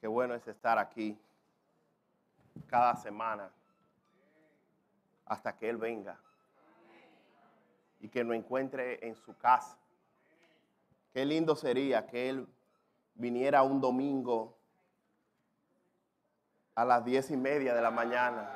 [0.00, 1.18] Qué bueno es estar aquí
[2.66, 3.50] cada semana
[5.26, 6.18] hasta que Él venga
[8.00, 9.76] y que nos encuentre en su casa.
[11.12, 12.48] Qué lindo sería que Él
[13.14, 14.56] viniera un domingo
[16.74, 18.48] a las diez y media de la mañana,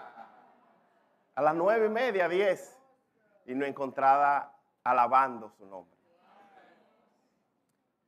[1.35, 2.79] a las nueve y media, diez,
[3.45, 4.51] y nos encontrara
[4.83, 5.99] alabando su nombre.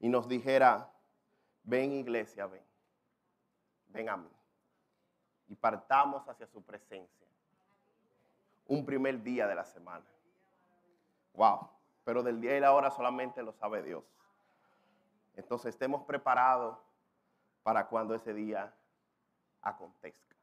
[0.01, 0.91] Y nos dijera,
[1.65, 2.65] ven iglesia, ven,
[3.89, 4.31] ven a mí.
[5.49, 7.27] Y partamos hacia su presencia.
[8.67, 10.05] Un primer día de la semana.
[11.35, 11.69] Wow.
[12.05, 14.05] Pero del día y la hora solamente lo sabe Dios.
[15.35, 16.79] Entonces estemos preparados
[17.63, 18.73] para cuando ese día
[19.61, 20.37] acontezca.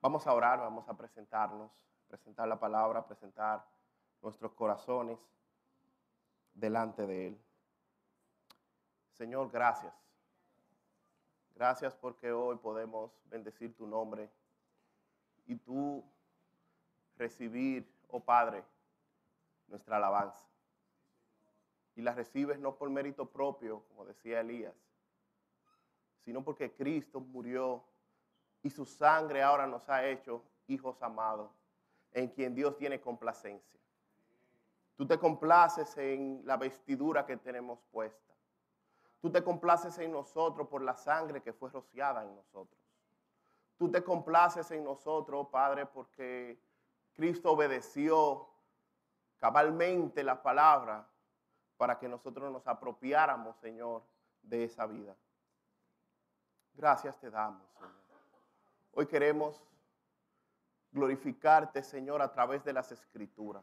[0.00, 1.70] Vamos a orar, vamos a presentarnos,
[2.08, 3.64] presentar la palabra, presentar
[4.20, 5.18] nuestros corazones
[6.54, 7.40] delante de Él.
[9.12, 10.01] Señor, gracias.
[11.54, 14.30] Gracias porque hoy podemos bendecir tu nombre
[15.46, 16.04] y tú
[17.16, 18.64] recibir, oh Padre,
[19.68, 20.46] nuestra alabanza.
[21.94, 24.74] Y la recibes no por mérito propio, como decía Elías,
[26.24, 27.84] sino porque Cristo murió
[28.62, 31.50] y su sangre ahora nos ha hecho hijos amados,
[32.12, 33.80] en quien Dios tiene complacencia.
[34.96, 38.31] Tú te complaces en la vestidura que tenemos puesta.
[39.22, 42.76] Tú te complaces en nosotros por la sangre que fue rociada en nosotros.
[43.78, 46.60] Tú te complaces en nosotros, Padre, porque
[47.14, 48.48] Cristo obedeció
[49.38, 51.08] cabalmente la palabra
[51.76, 54.02] para que nosotros nos apropiáramos, Señor,
[54.42, 55.14] de esa vida.
[56.74, 57.92] Gracias te damos, Señor.
[58.94, 59.64] Hoy queremos
[60.90, 63.62] glorificarte, Señor, a través de las escrituras.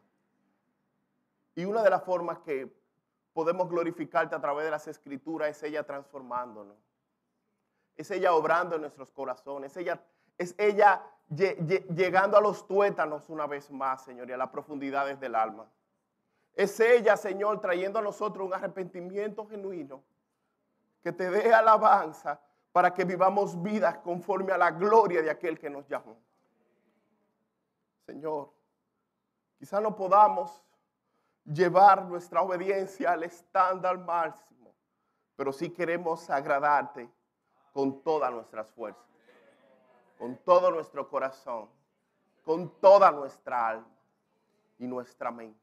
[1.54, 2.79] Y una de las formas que
[3.32, 6.76] podemos glorificarte a través de las escrituras es ella transformándonos.
[7.96, 9.72] Es ella obrando en nuestros corazones.
[9.72, 10.00] Es ella,
[10.38, 15.34] es ella llegando a los tuétanos una vez más, Señor, y a las profundidades del
[15.34, 15.66] alma.
[16.54, 20.02] Es ella, Señor, trayendo a nosotros un arrepentimiento genuino
[21.02, 22.40] que te dé alabanza
[22.72, 26.16] para que vivamos vidas conforme a la gloria de aquel que nos llamó.
[28.06, 28.50] Señor,
[29.58, 30.62] quizá no podamos
[31.52, 34.74] llevar nuestra obediencia al estándar máximo,
[35.36, 37.10] pero sí queremos agradarte
[37.72, 39.04] con todas nuestras fuerzas,
[40.18, 41.68] con todo nuestro corazón,
[42.44, 43.96] con toda nuestra alma
[44.78, 45.60] y nuestra mente.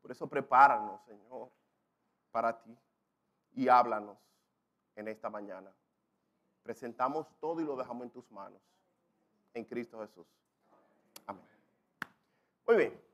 [0.00, 1.48] Por eso prepáranos, Señor,
[2.30, 2.76] para ti
[3.54, 4.18] y háblanos
[4.96, 5.72] en esta mañana.
[6.62, 8.60] Presentamos todo y lo dejamos en tus manos.
[9.54, 10.26] En Cristo Jesús.
[11.26, 11.44] Amén.
[12.66, 13.11] Muy bien.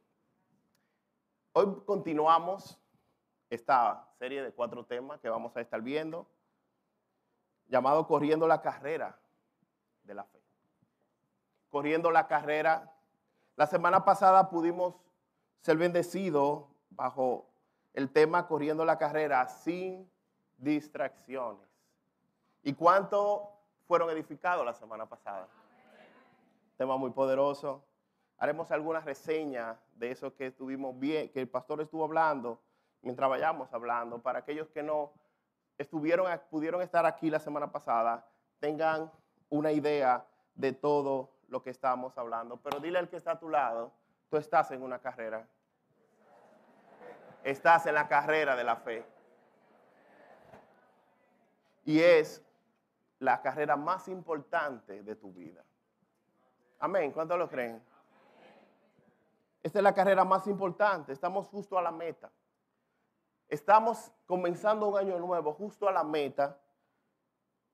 [1.60, 2.78] Hoy continuamos
[3.50, 6.24] esta serie de cuatro temas que vamos a estar viendo,
[7.66, 9.18] llamado Corriendo la carrera
[10.04, 10.40] de la fe.
[11.68, 12.94] Corriendo la carrera.
[13.56, 14.94] La semana pasada pudimos
[15.60, 17.50] ser bendecidos bajo
[17.92, 20.08] el tema Corriendo la carrera sin
[20.58, 21.68] distracciones.
[22.62, 23.50] ¿Y cuánto
[23.88, 25.48] fueron edificados la semana pasada?
[26.76, 27.82] Tema muy poderoso.
[28.38, 32.60] Haremos algunas reseñas de eso que estuvimos bien, que el pastor estuvo hablando
[33.02, 35.12] mientras vayamos hablando, para aquellos que no
[35.78, 38.26] estuvieron, pudieron estar aquí la semana pasada,
[38.58, 39.10] tengan
[39.48, 42.56] una idea de todo lo que estamos hablando.
[42.56, 43.92] Pero dile al que está a tu lado,
[44.28, 45.46] tú estás en una carrera
[47.50, 49.04] estás en la carrera de la fe.
[51.84, 52.42] Y es
[53.18, 55.64] la carrera más importante de tu vida.
[56.78, 57.12] Amén.
[57.12, 57.82] ¿Cuántos lo creen?
[59.68, 61.12] Esta es la carrera más importante.
[61.12, 62.32] Estamos justo a la meta.
[63.48, 66.58] Estamos comenzando un año nuevo, justo a la meta.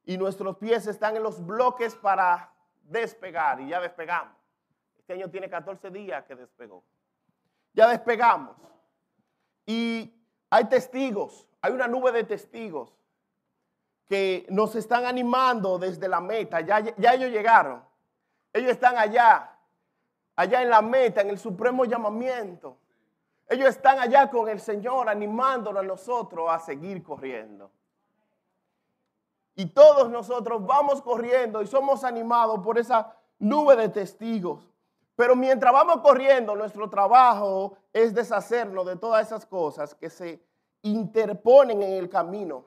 [0.02, 2.52] Y nuestros pies están en los bloques para
[2.82, 3.60] despegar.
[3.60, 4.36] Y ya despegamos.
[4.98, 6.82] Este año tiene 14 días que despegó.
[7.74, 8.56] Ya despegamos.
[9.64, 10.12] Y
[10.50, 12.92] hay testigos, hay una nube de testigos
[14.08, 16.60] que nos están animando desde la meta.
[16.60, 17.84] Ya, ya ellos llegaron.
[18.52, 19.53] Ellos están allá,
[20.36, 22.76] allá en la meta, en el supremo llamamiento.
[23.48, 27.70] Ellos están allá con el Señor animándonos a nosotros a seguir corriendo.
[29.54, 34.68] Y todos nosotros vamos corriendo y somos animados por esa nube de testigos.
[35.14, 40.42] Pero mientras vamos corriendo, nuestro trabajo es deshacernos de todas esas cosas que se
[40.82, 42.66] interponen en el camino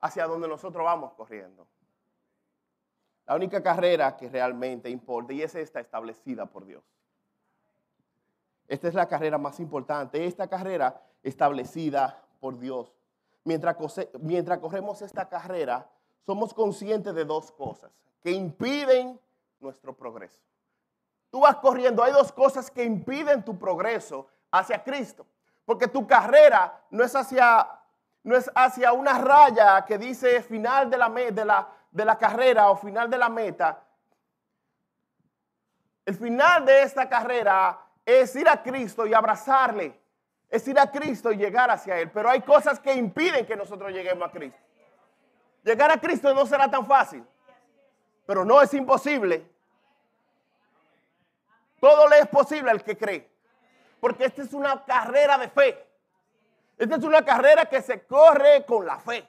[0.00, 1.68] hacia donde nosotros vamos corriendo.
[3.26, 6.82] La única carrera que realmente importa y es esta establecida por Dios.
[8.68, 12.92] Esta es la carrera más importante, esta carrera establecida por Dios.
[13.44, 15.88] Mientras, corremos esta carrera,
[16.24, 17.92] somos conscientes de dos cosas
[18.22, 19.20] que impiden
[19.60, 20.42] nuestro progreso.
[21.30, 25.26] Tú vas corriendo, hay dos cosas que impiden tu progreso hacia Cristo.
[25.64, 27.68] Porque tu carrera no es hacia,
[28.24, 32.70] no es hacia una raya que dice final de la, de, la, de la carrera
[32.70, 33.84] o final de la meta.
[36.04, 40.00] El final de esta carrera es ir a Cristo y abrazarle.
[40.48, 42.10] Es ir a Cristo y llegar hacia Él.
[42.12, 44.58] Pero hay cosas que impiden que nosotros lleguemos a Cristo.
[45.64, 47.26] Llegar a Cristo no será tan fácil.
[48.24, 49.44] Pero no es imposible.
[51.80, 53.28] Todo le es posible al que cree.
[53.98, 55.84] Porque esta es una carrera de fe.
[56.78, 59.28] Esta es una carrera que se corre con la fe.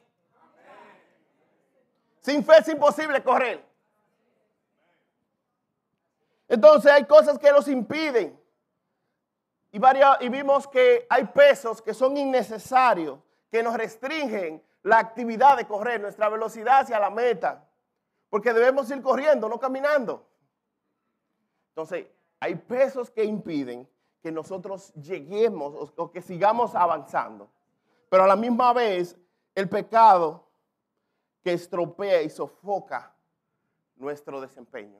[2.21, 3.65] Sin fe es imposible correr.
[6.47, 8.39] Entonces hay cosas que nos impiden.
[9.71, 13.19] Y, vimos que hay pesos que son innecesarios,
[13.51, 17.67] que nos restringen la actividad de correr, nuestra velocidad hacia la meta.
[18.29, 20.25] Porque debemos ir corriendo, no caminando.
[21.69, 22.07] Entonces,
[22.39, 23.87] hay pesos que impiden
[24.21, 27.49] que nosotros lleguemos o, que sigamos avanzando.
[28.09, 29.17] Pero a la misma vez,
[29.53, 30.43] el pecado
[31.43, 33.13] que estropea y sofoca
[33.95, 34.99] nuestro desempeño.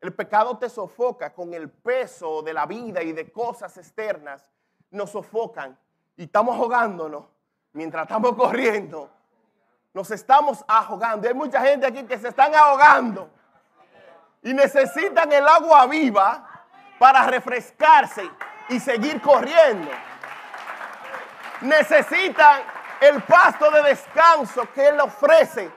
[0.00, 4.50] El pecado te sofoca con el peso de la vida y de cosas externas.
[4.90, 5.78] Nos sofocan
[6.16, 7.24] y estamos ahogándonos
[7.72, 9.10] mientras estamos corriendo.
[9.92, 11.26] Nos estamos ahogando.
[11.26, 13.30] Hay mucha gente aquí que se están ahogando
[14.42, 16.46] y necesitan el agua viva
[16.98, 18.30] para refrescarse
[18.68, 19.90] y seguir corriendo.
[21.62, 22.60] Necesitan
[23.00, 25.70] el pasto de descanso que Él ofrece.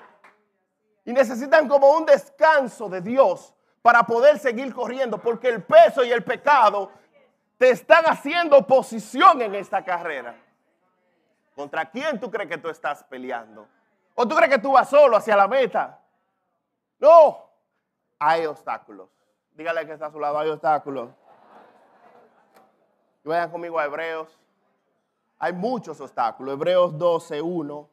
[1.05, 6.11] Y necesitan como un descanso de Dios para poder seguir corriendo, porque el peso y
[6.11, 6.91] el pecado
[7.57, 10.35] te están haciendo oposición en esta carrera.
[11.55, 13.67] ¿Contra quién tú crees que tú estás peleando?
[14.15, 15.99] ¿O tú crees que tú vas solo hacia la meta?
[16.99, 17.49] No,
[18.17, 19.09] hay obstáculos.
[19.53, 21.09] Dígale que está a su lado, hay obstáculos.
[23.23, 24.39] Vayan conmigo a Hebreos.
[25.37, 26.53] Hay muchos obstáculos.
[26.53, 27.89] Hebreos 12, 1.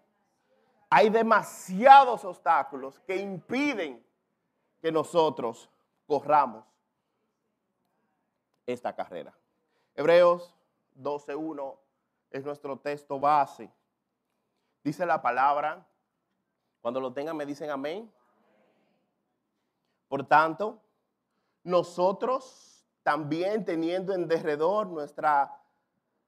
[0.91, 4.05] Hay demasiados obstáculos que impiden
[4.81, 5.69] que nosotros
[6.07, 6.65] corramos
[8.67, 9.37] esta carrera.
[9.95, 10.55] Hebreos
[10.97, 11.77] 12.1
[12.31, 13.71] es nuestro texto base.
[14.83, 15.87] Dice la palabra,
[16.81, 18.13] cuando lo tengan me dicen amén.
[20.09, 20.81] Por tanto,
[21.65, 25.61] nosotros también teniendo en derredor nuestra,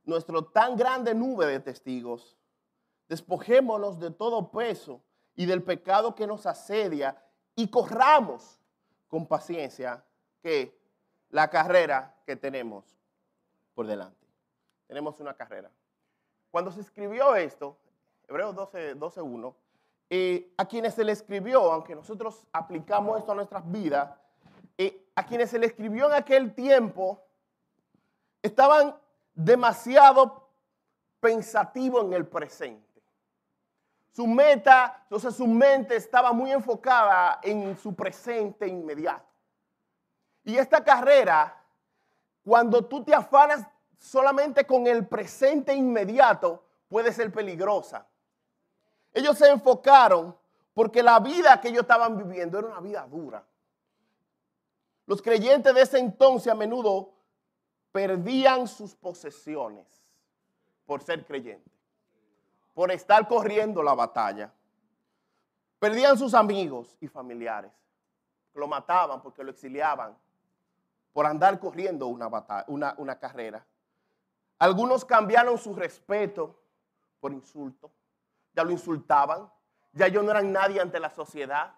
[0.05, 2.37] nuestro tan grande nube de testigos,
[3.09, 5.03] despojémonos de todo peso
[5.35, 7.23] y del pecado que nos asedia
[7.55, 8.58] y corramos
[9.09, 10.05] con paciencia
[10.43, 10.79] que
[11.31, 12.85] la carrera que tenemos
[13.75, 14.27] por delante.
[14.87, 15.71] Tenemos una carrera.
[16.51, 17.77] Cuando se escribió esto,
[18.27, 19.55] Hebreos 12, 12.1,
[20.11, 24.19] eh, a quienes se le escribió, aunque nosotros aplicamos esto a nuestras vidas,
[24.79, 27.23] eh, a quienes se le escribió en aquel tiempo,
[28.43, 28.97] estaban
[29.35, 30.49] demasiado
[31.21, 32.88] pensativos en el presente.
[34.13, 39.29] Su meta, entonces su mente estaba muy enfocada en su presente inmediato.
[40.45, 41.63] Y esta carrera,
[42.45, 43.67] cuando tú te afanas
[43.99, 48.07] solamente con el presente inmediato, puede ser peligrosa.
[49.13, 50.37] Ellos se enfocaron
[50.75, 53.45] porque la vida que ellos estaban viviendo era una vida dura.
[55.07, 57.15] Los creyentes de ese entonces a menudo
[57.93, 59.87] perdían sus posesiones
[60.87, 61.73] por ser creyentes,
[62.79, 64.53] por estar corriendo la batalla.
[65.81, 67.73] Perdían sus amigos y familiares.
[68.55, 70.17] Lo mataban porque lo exiliaban
[71.13, 72.29] por andar corriendo una,
[72.69, 73.67] una, una carrera.
[74.61, 76.57] Algunos cambiaron su respeto
[77.19, 77.91] por insulto
[78.55, 79.51] ya lo insultaban,
[79.93, 81.75] ya ellos no eran nadie ante la sociedad.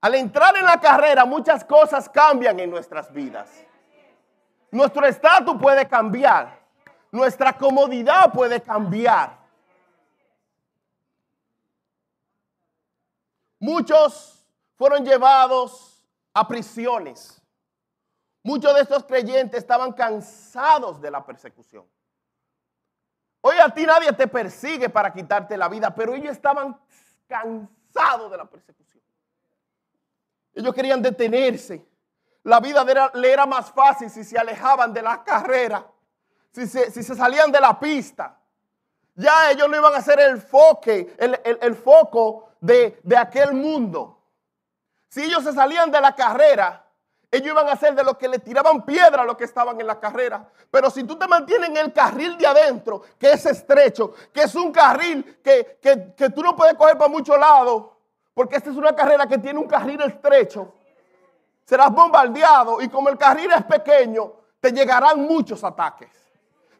[0.00, 3.48] Al entrar en la carrera, muchas cosas cambian en nuestras vidas.
[4.72, 6.58] Nuestro estatus puede cambiar,
[7.12, 9.37] nuestra comodidad puede cambiar.
[13.58, 14.46] Muchos
[14.76, 17.42] fueron llevados a prisiones.
[18.42, 21.84] Muchos de estos creyentes estaban cansados de la persecución.
[23.40, 26.78] Hoy a ti nadie te persigue para quitarte la vida, pero ellos estaban
[27.26, 29.02] cansados de la persecución.
[30.54, 31.86] Ellos querían detenerse.
[32.42, 32.84] La vida
[33.14, 35.86] le era más fácil si se alejaban de la carrera,
[36.50, 38.38] si se, salían de la pista.
[39.14, 44.18] Ya ellos no iban a ser el, foque, el, foco de, de aquel mundo.
[45.08, 46.84] Si ellos se salían de la carrera,
[47.30, 49.86] ellos iban a ser de los que le tiraban piedra a los que estaban en
[49.86, 50.48] la carrera.
[50.70, 54.54] Pero si tú te mantienes en el carril de adentro, que es estrecho, que es
[54.54, 55.78] un carril que,
[56.34, 57.90] tú no puedes coger para muchos lados,
[58.32, 60.72] Porque esta es una carrera que tiene un carril estrecho.
[61.64, 66.10] Serás bombardeado y como el carril es pequeño, te llegarán muchos ataques.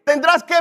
[0.05, 0.55] Tendrás que,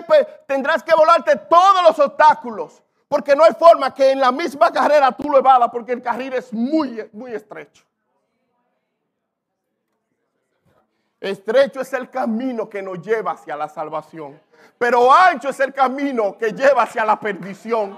[0.47, 2.81] tendrás que volarte todos los obstáculos.
[3.08, 6.34] Porque no hay forma que en la misma carrera tú lo evadas porque el carril
[6.34, 7.84] es muy, muy estrecho.
[11.20, 14.40] Estrecho es el camino que nos lleva hacia la salvación.
[14.78, 17.98] Pero ancho es el camino que lleva hacia la perdición.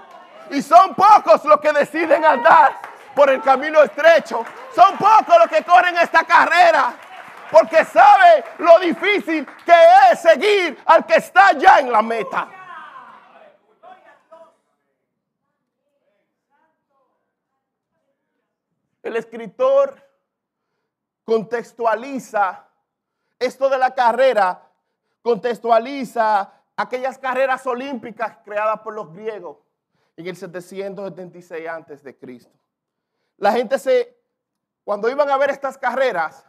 [0.51, 2.79] Y son pocos los que deciden andar
[3.15, 4.45] por el camino estrecho.
[4.73, 6.93] Son pocos los que corren esta carrera.
[7.51, 9.73] Porque sabe lo difícil que
[10.11, 12.58] es seguir al que está ya en la meta.
[19.01, 19.95] El escritor
[21.23, 22.67] contextualiza
[23.37, 24.69] esto de la carrera,
[25.21, 29.57] contextualiza aquellas carreras olímpicas creadas por los griegos
[30.17, 32.57] en el 776 antes de Cristo.
[33.37, 34.17] La gente se,
[34.83, 36.45] cuando iban a ver estas carreras,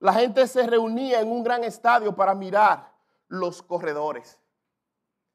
[0.00, 2.92] la gente se reunía en un gran estadio para mirar
[3.28, 4.40] los corredores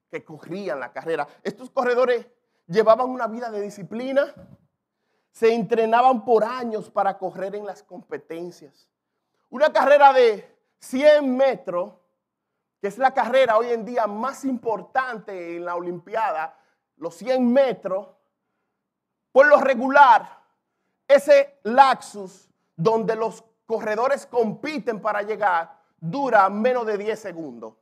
[0.10, 1.28] que corrían la carrera.
[1.44, 2.28] Estos corredores
[2.68, 4.34] llevaban una vida de disciplina,
[5.36, 8.90] se entrenaban por años para correr en las competencias.
[9.50, 10.50] Una carrera de
[10.80, 11.92] 100 metros,
[12.80, 16.58] que es la carrera hoy en día más importante en la Olimpiada,
[16.96, 18.08] los 100 metros,
[19.34, 20.42] por lo regular,
[21.06, 27.74] ese laxus donde los corredores compiten para llegar dura menos de 10 segundos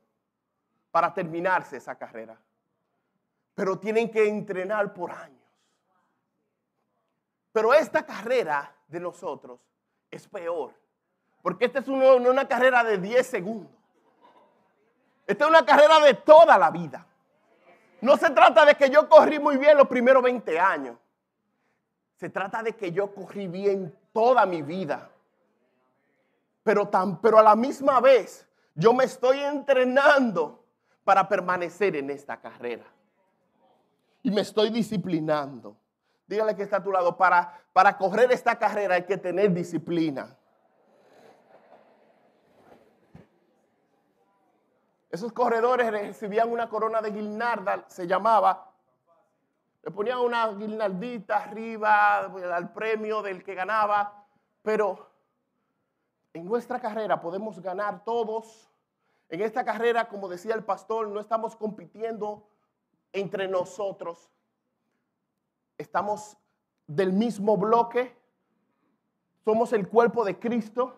[0.90, 2.36] para terminarse esa carrera.
[3.54, 5.43] Pero tienen que entrenar por años.
[7.54, 9.60] Pero esta carrera de nosotros
[10.10, 10.74] es peor.
[11.40, 13.70] Porque esta es una, carrera de 10 segundos.
[15.24, 17.06] Esta es una carrera de toda la vida.
[18.00, 20.96] No se trata de que yo corrí muy bien los primeros 20 años.
[22.16, 25.08] Se trata de que yo corrí bien toda mi vida.
[26.64, 30.64] Pero, tan, pero a la misma vez yo me estoy entrenando
[31.04, 32.84] para permanecer en esta carrera.
[34.24, 35.76] Y me estoy disciplinando.
[36.26, 37.16] Dígale que está a tu lado.
[37.16, 40.36] Para, para correr esta carrera hay que tener disciplina.
[45.10, 48.72] Esos corredores recibían una corona de guirnalda, se llamaba,
[49.84, 54.26] le ponían una guirnaldita arriba al premio del que ganaba,
[54.62, 55.10] pero
[56.32, 58.68] en nuestra carrera podemos ganar todos.
[59.28, 62.48] En esta carrera, como decía el pastor, no estamos compitiendo
[63.12, 64.30] entre nosotros.
[65.78, 66.36] Estamos
[66.86, 68.16] del mismo bloque.
[69.44, 70.96] Somos el cuerpo de Cristo.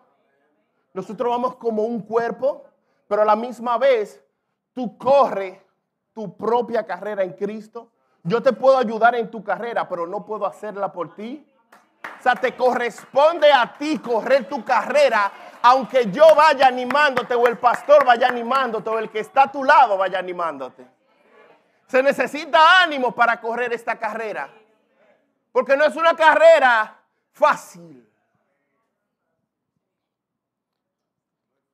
[0.93, 2.65] Nosotros vamos como un cuerpo,
[3.07, 4.23] pero a la misma vez
[4.73, 5.59] tú corres
[6.13, 7.91] tu propia carrera en Cristo.
[8.23, 11.45] Yo te puedo ayudar en tu carrera, pero no puedo hacerla por ti.
[12.19, 15.31] O sea, te corresponde a ti correr tu carrera,
[15.61, 19.63] aunque yo vaya animándote o el pastor vaya animándote o el que está a tu
[19.63, 20.85] lado vaya animándote.
[21.87, 24.49] Se necesita ánimo para correr esta carrera,
[25.51, 26.99] porque no es una carrera
[27.31, 28.07] fácil.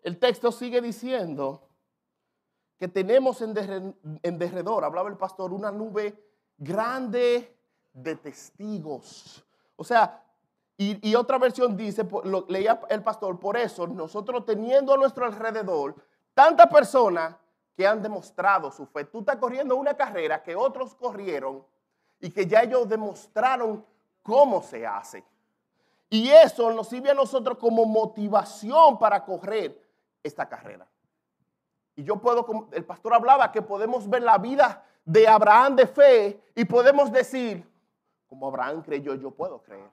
[0.02, 1.62] El texto sigue diciendo
[2.78, 6.22] que tenemos en, derredor, hablaba el pastor, una nube
[6.58, 7.56] grande
[7.94, 9.44] de testigos.
[9.78, 10.22] O sea,
[10.78, 12.06] y, otra versión dice,
[12.50, 15.96] leía el pastor, por eso nosotros teniendo a nuestro alrededor
[16.34, 17.36] tantas personas
[17.78, 19.06] que han demostrado su fe.
[19.06, 21.66] Tú estás corriendo una carrera que otros corrieron
[22.24, 23.86] y que ya ellos demostraron
[24.22, 25.26] cómo se hace.
[26.10, 29.78] Y eso nos sirve a nosotros como motivación para correr
[30.24, 30.88] esta carrera.
[31.98, 36.42] Y yo puedo, el pastor hablaba, que podemos ver la vida de Abraham de fe
[36.56, 37.70] y podemos decir,
[38.30, 39.92] como Abraham creyó, yo puedo creer.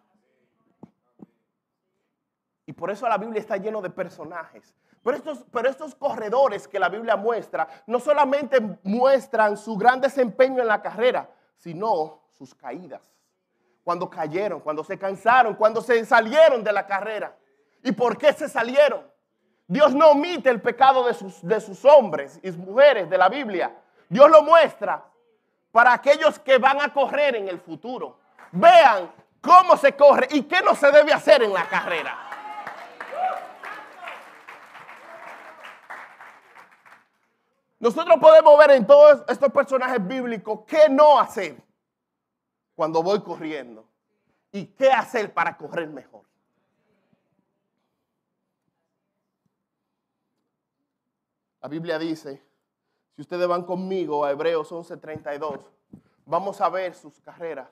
[2.64, 4.72] Y por eso la Biblia está lleno de personajes.
[5.02, 10.62] Pero estos, pero estos corredores que la Biblia muestra, no solamente muestran su gran desempeño
[10.62, 13.02] en la carrera, sino sus caídas.
[13.85, 17.37] Cuando cayeron, cuando se cansaron, cuando se salieron de la carrera.
[17.82, 19.02] ¿Y por qué se salieron?
[19.66, 23.76] Dios no omite el pecado de sus, de sus hombres y mujeres de la Biblia.
[24.09, 25.04] Dios lo muestra
[25.70, 28.18] para aquellos que van a correr en el futuro.
[28.52, 32.16] Vean cómo se corre y qué no se debe hacer en la carrera.
[37.78, 41.69] Nosotros podemos ver en todos estos personajes bíblicos qué no hacer
[42.80, 43.87] cuando voy corriendo
[44.50, 46.25] y qué hacer para correr mejor.
[51.60, 52.42] La Biblia dice,
[53.14, 55.60] si ustedes van conmigo a Hebreos 11:32,
[56.25, 57.68] vamos a ver sus carreras.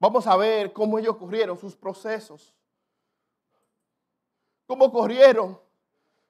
[0.00, 2.52] Vamos a ver cómo ellos corrieron sus procesos.
[4.66, 5.60] Cómo corrieron.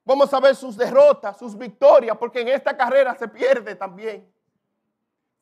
[0.04, 4.30] Vamos a ver sus derrotas, sus victorias, porque en esta carrera se pierde también.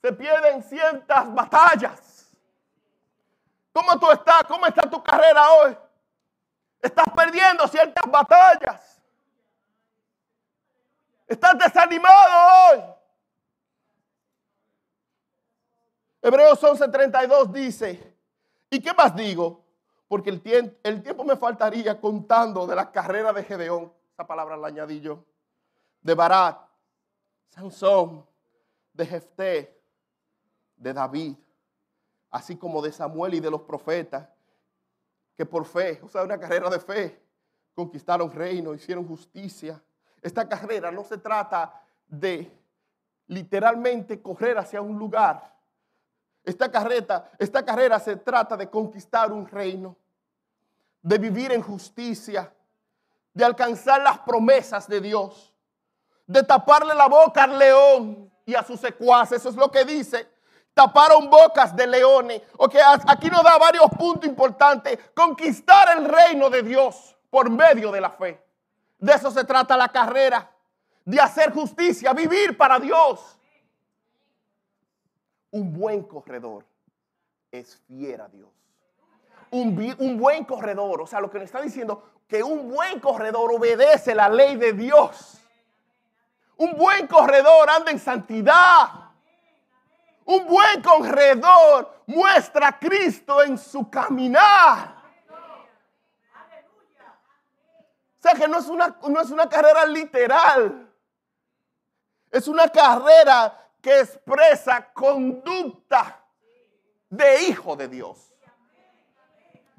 [0.05, 2.31] Se pierden ciertas batallas.
[3.73, 4.45] ¿Cómo tú estás?
[4.47, 5.75] ¿Cómo está tu carrera hoy?
[6.83, 9.01] Estás perdiendo ciertas batallas.
[11.27, 12.35] Estás desanimado
[12.69, 12.83] hoy.
[16.21, 18.15] Hebreos 11:32 dice,
[18.69, 19.65] ¿y qué más digo?
[20.07, 24.55] Porque el tiempo, el tiempo me faltaría contando de la carrera de Gedeón, esa palabra
[24.59, 25.25] la añadí yo,
[26.03, 26.61] de Barat,
[27.49, 28.27] Sansón,
[28.93, 29.75] de Jefté,
[30.85, 31.35] de David,
[32.31, 34.29] así como de Samuel y de los profetas,
[35.35, 37.21] que por fe, o sea, una carrera de fe,
[37.75, 39.83] conquistaron reino, hicieron justicia.
[40.23, 42.49] Esta carrera no se trata de
[43.27, 45.55] literalmente correr hacia un lugar,
[46.45, 49.97] esta carrera, esta carrera se trata de conquistar un reino,
[51.01, 52.53] de vivir en justicia,
[53.33, 55.55] de alcanzar las promesas de Dios,
[56.27, 59.41] de taparle la boca al león y a sus secuaces.
[59.41, 60.34] Eso es lo que dice.
[60.75, 62.43] Taparon bocas de leones.
[62.57, 62.75] Ok,
[63.07, 64.99] aquí nos da varios puntos importantes.
[65.15, 68.45] Conquistar el reino de Dios por medio de la fe.
[68.99, 70.51] De eso se trata la carrera.
[71.05, 73.39] De hacer justicia, vivir para Dios.
[75.53, 76.65] Un buen corredor
[77.53, 78.51] es fiel a Dios.
[79.51, 83.53] Un, un, buen corredor, o sea, lo que le está diciendo, que un buen corredor
[83.53, 85.39] obedece la ley de Dios.
[86.57, 89.04] Un buen corredor anda en santidad.
[90.25, 94.95] Un buen corredor muestra a Cristo en su caminar.
[98.19, 100.91] O sea que no es una, no es una carrera literal.
[102.31, 106.25] Es una carrera que expresa conducta
[107.11, 108.33] de hijo de Dios.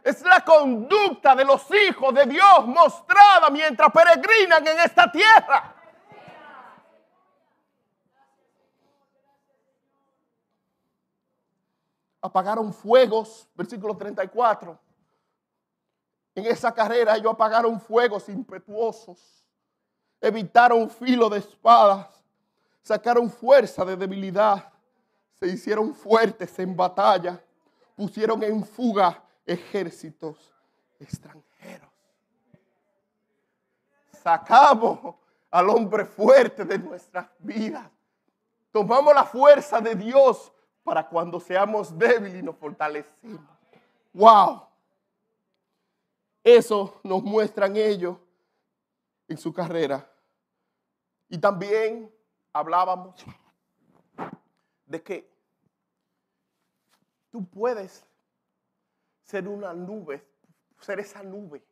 [0.04, 5.75] Es la conducta de los hijos de Dios mostrada mientras peregrinan en esta tierra.
[12.26, 14.78] Apagaron fuegos, versículo 34.
[16.36, 19.46] En esa carrera ellos apagaron fuegos impetuosos,
[20.20, 22.16] evitaron filo de espadas
[22.86, 24.72] sacaron fuerza de debilidad,
[25.40, 27.42] se hicieron fuertes en batalla,
[27.96, 30.54] pusieron en fuga ejércitos
[31.00, 31.90] extranjeros.
[34.22, 35.16] Sacamos
[35.50, 37.90] al hombre fuerte de nuestras vidas.
[38.72, 40.52] Tomamos la fuerza de Dios
[40.86, 43.41] para cuando seamos débiles y nos fortalecemos.
[44.13, 44.67] ¡Wow!
[46.43, 48.17] Eso nos muestran ellos
[49.28, 50.08] en su carrera.
[51.28, 52.13] Y también
[52.54, 53.26] hablábamos
[54.86, 55.28] de que
[57.32, 58.06] tú puedes
[59.24, 60.24] ser una nube,
[60.82, 61.65] ser esa nube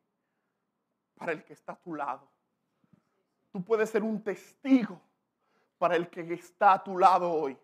[1.14, 2.28] para el que está a tu lado.
[3.52, 5.00] Tú puedes ser un testigo
[5.78, 7.56] para el que está a tu lado hoy.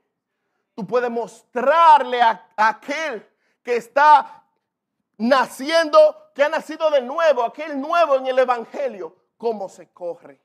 [0.79, 3.27] Tú puedes mostrarle a, aquel
[3.61, 4.45] que está
[5.17, 10.39] naciendo, que ha nacido de nuevo, aquel nuevo en el Evangelio, cómo se corre.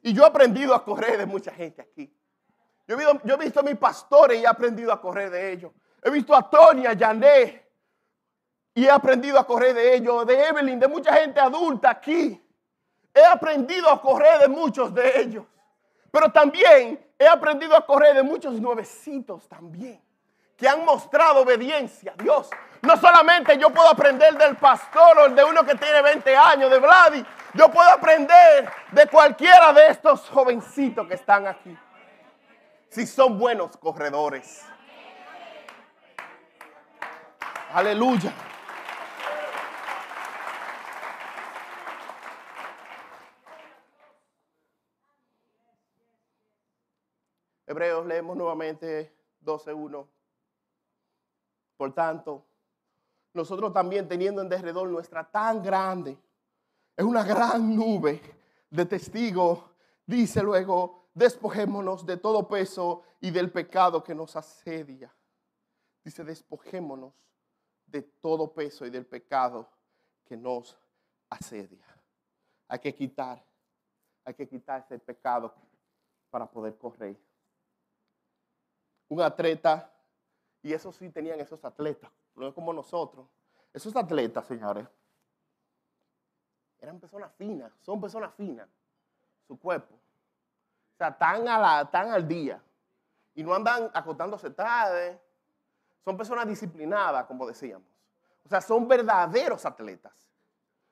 [0.00, 2.08] Y yo he aprendido a correr de mucha gente aquí.
[2.86, 5.72] Yo he, visto, a mis pastores y he aprendido a correr de ellos.
[6.04, 7.68] He visto a Tony, a Jané
[8.72, 10.24] y he aprendido a correr de ellos.
[10.24, 12.40] De Evelyn, de mucha gente adulta aquí.
[13.12, 15.44] He aprendido a correr de muchos de ellos.
[16.12, 20.02] Pero también he aprendido a correr de muchos nuevecitos también.
[20.56, 22.50] Que han mostrado obediencia a Dios.
[22.82, 26.78] No solamente yo puedo aprender del pastor o de uno que tiene 20 años, de
[26.78, 27.24] Vladi.
[27.54, 31.76] Yo puedo aprender de cualquiera de estos jovencitos que están aquí
[32.90, 34.62] si son buenos corredores.
[37.72, 38.32] Aleluya.
[47.70, 50.04] Hebreos leemos nuevamente 12.1.
[51.76, 52.44] Por tanto,
[53.32, 56.18] nosotros también teniendo en derredor nuestra tan grande,
[56.96, 58.20] es una gran nube
[58.68, 59.60] de testigos,
[60.04, 65.14] dice luego, despojémonos de todo peso y del pecado que nos asedia.
[66.02, 67.14] Dice, despojémonos
[67.86, 69.70] de todo peso y del pecado
[70.24, 70.76] que nos
[71.28, 71.86] asedia.
[72.66, 73.40] Hay que quitar,
[74.24, 75.54] hay que quitar ese pecado
[76.30, 77.29] para poder correr.
[79.10, 79.92] Un atleta,
[80.62, 83.26] y eso sí tenían esos atletas, no es como nosotros.
[83.74, 84.88] Esos atletas, señores,
[86.80, 88.66] eran personas finas, son personas finas,
[89.46, 90.00] su cuerpo
[91.00, 92.62] sea, están, a la, al día
[93.34, 95.18] y no andan acostándose tarde.
[96.04, 97.86] Son personas disciplinadas, como decíamos.
[98.44, 100.12] O sea, son verdaderos atletas.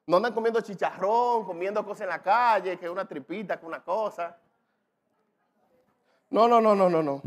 [0.06, 4.36] No andan comiendo chicharrón, comiendo cosas en la calle, que una tripita, que una cosa.
[6.30, 7.22] No, no, no, no, no, no.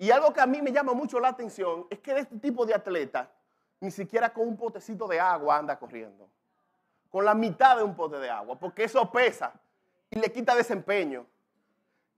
[0.00, 2.72] Y algo que a mí me llama mucho la atención es que este tipo de
[2.72, 3.30] atleta
[3.80, 6.26] ni siquiera con un potecito de agua anda corriendo.
[7.10, 9.52] Con la mitad de un pote de agua, porque eso pesa
[10.08, 11.26] y le quita desempeño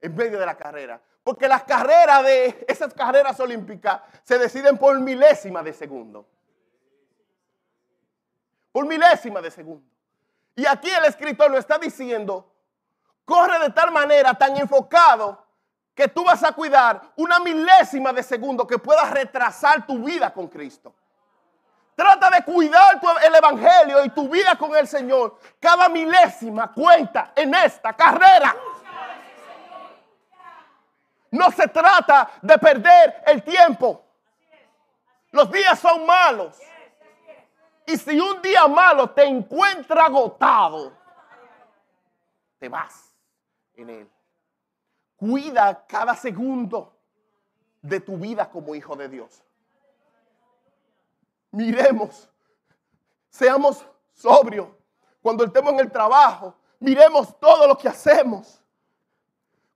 [0.00, 1.00] en medio de la carrera.
[1.24, 6.24] Porque las carreras de esas carreras olímpicas se deciden por milésima de segundo.
[8.70, 9.84] Por milésima de segundo.
[10.54, 12.48] Y aquí el escritor lo está diciendo,
[13.24, 15.41] corre de tal manera, tan enfocado,
[15.94, 20.48] que tú vas a cuidar una milésima de segundo que pueda retrasar tu vida con
[20.48, 20.94] Cristo.
[21.94, 25.38] Trata de cuidar el Evangelio y tu vida con el Señor.
[25.60, 28.56] Cada milésima cuenta en esta carrera.
[31.30, 34.04] No se trata de perder el tiempo.
[35.30, 36.58] Los días son malos.
[37.86, 40.92] Y si un día malo te encuentra agotado,
[42.58, 43.14] te vas
[43.74, 44.11] en él.
[45.22, 46.98] Cuida cada segundo
[47.80, 49.40] de tu vida como hijo de Dios.
[51.52, 52.28] Miremos,
[53.30, 54.66] seamos sobrios
[55.22, 56.56] cuando estemos en el trabajo.
[56.80, 58.60] Miremos todo lo que hacemos.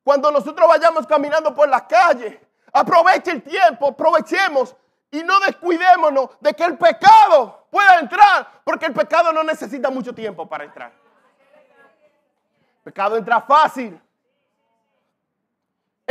[0.03, 2.41] Cuando nosotros vayamos caminando por la calle,
[2.73, 4.75] aproveche el tiempo, aprovechemos
[5.13, 10.13] y no descuidémonos de que el pecado pueda entrar, porque el pecado no necesita mucho
[10.13, 10.93] tiempo para entrar.
[12.79, 14.03] El pecado entra fácil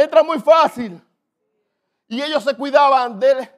[0.06, 1.02] entra muy fácil.
[2.08, 3.50] Y ellos se cuidaban de,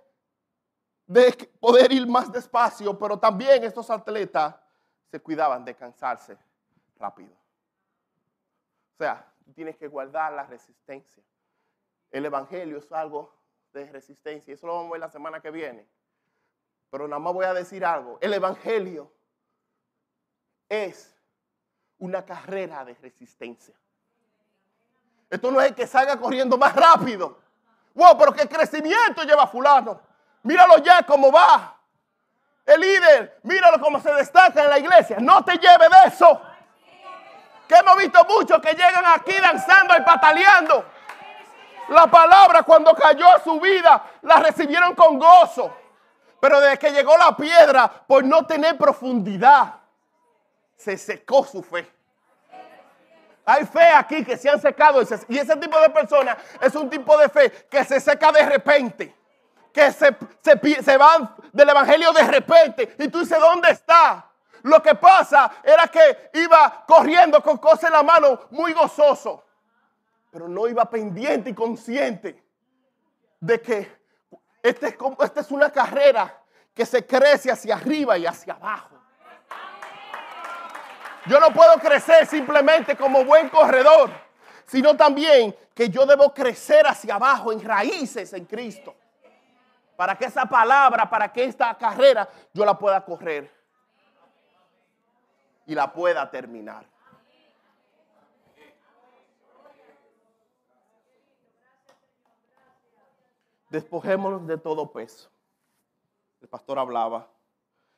[1.05, 4.55] de poder ir más despacio, pero también estos atletas
[5.12, 6.38] se cuidaban de cansarse
[6.97, 7.33] rápido.
[8.93, 11.23] O sea, tienes que guardar la resistencia.
[12.12, 13.33] El Evangelio es algo
[13.73, 14.53] de resistencia.
[14.53, 15.88] Eso lo vamos a ver la semana que viene.
[16.89, 18.17] Pero nada más voy a decir algo.
[18.21, 19.12] El Evangelio
[20.69, 21.15] es
[21.97, 23.75] una carrera de resistencia.
[25.29, 27.39] Esto no es que salga corriendo más rápido.
[27.93, 29.99] Wow, pero qué crecimiento lleva fulano.
[30.43, 31.75] Míralo ya cómo va.
[32.65, 35.17] El líder, míralo cómo se destaca en la iglesia.
[35.19, 36.41] No te lleve de eso.
[37.67, 40.85] Que hemos visto muchos que llegan aquí danzando y pataleando.
[41.89, 45.75] La palabra cuando cayó a su vida la recibieron con gozo.
[46.39, 49.75] Pero desde que llegó la piedra, por no tener profundidad,
[50.75, 51.96] se secó su fe.
[53.49, 57.17] Hay fe aquí que se han secado y ese tipo de personas es un tipo
[57.17, 59.15] de fe que se seca de repente.
[59.71, 62.95] Que se, se, van del evangelio de repente.
[62.99, 64.29] Y tú dices, ¿dónde está?
[64.63, 69.45] Lo que pasa era que iba corriendo con cosas en la mano muy gozoso.
[70.29, 72.43] Pero no iba pendiente y consciente
[73.39, 73.97] de que
[74.62, 76.38] esta es, este es una carrera
[76.73, 78.96] que se crece hacia arriba y hacia abajo.
[81.27, 84.09] Yo no puedo crecer simplemente como buen corredor,
[84.65, 88.95] sino también que yo debo crecer hacia abajo en raíces en Cristo.
[89.97, 93.51] Para que esa palabra, para que esta carrera yo la pueda correr
[95.65, 96.85] y la pueda terminar.
[103.69, 105.29] Despojémonos de todo peso.
[106.39, 107.27] El pastor hablaba.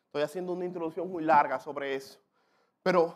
[0.08, 2.20] Estoy haciendo una introducción muy larga sobre eso.
[2.84, 3.16] Pero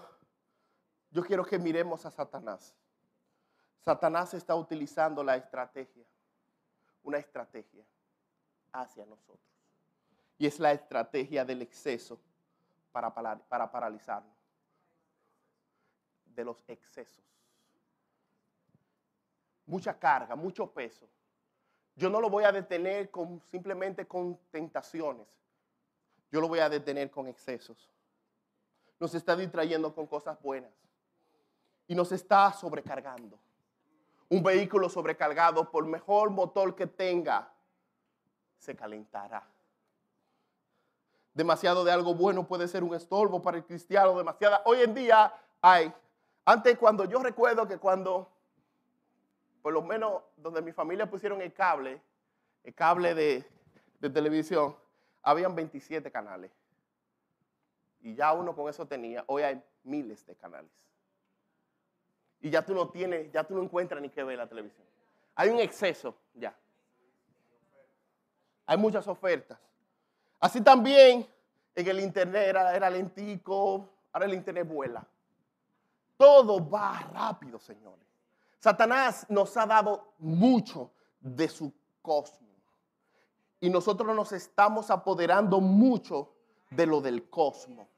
[1.12, 2.74] yo quiero que miremos a Satanás.
[3.80, 6.06] Satanás está utilizando la estrategia,
[7.04, 7.86] una estrategia
[8.72, 9.40] hacia nosotros.
[10.38, 12.20] Y es la estrategia del exceso
[12.92, 14.36] para, para paralizarnos.
[16.26, 17.24] De los excesos.
[19.66, 21.08] Mucha carga, mucho peso.
[21.96, 23.12] Yo no lo voy a detener
[23.52, 25.28] simplemente con tentaciones.
[26.32, 27.94] Yo lo voy a detener con excesos
[29.00, 30.72] nos está distrayendo con cosas buenas
[31.88, 33.38] y nos está sobrecargando.
[34.30, 37.52] Un vehículo sobrecargado, por mejor motor que tenga,
[38.58, 39.46] se calentará.
[41.34, 44.62] Demasiado de algo bueno puede ser un estorbo para el cristiano, demasiada.
[44.66, 45.94] Hoy en día hay.
[46.46, 48.32] Antes cuando yo recuerdo que cuando,
[49.62, 52.02] por lo menos donde mi familia pusieron el cable,
[52.64, 53.46] el cable de,
[54.00, 54.76] de televisión,
[55.22, 56.52] habían 27 canales.
[58.04, 59.24] Y ya uno con eso tenía.
[59.28, 60.70] Hoy hay miles de canales.
[62.42, 64.86] Y ya tú no tienes, ya tú no encuentras ni qué ver la televisión.
[65.36, 66.54] Hay un exceso ya.
[68.66, 69.58] Hay muchas ofertas.
[70.40, 71.26] Así también
[71.74, 75.08] en el internet era, era lentico, ahora el internet vuela.
[76.18, 78.06] Todo va rápido, señores.
[78.60, 82.42] Satanás nos ha dado mucho de su cosmos.
[83.62, 86.34] Y nosotros nos estamos apoderando mucho
[86.70, 87.93] de lo del cosmos.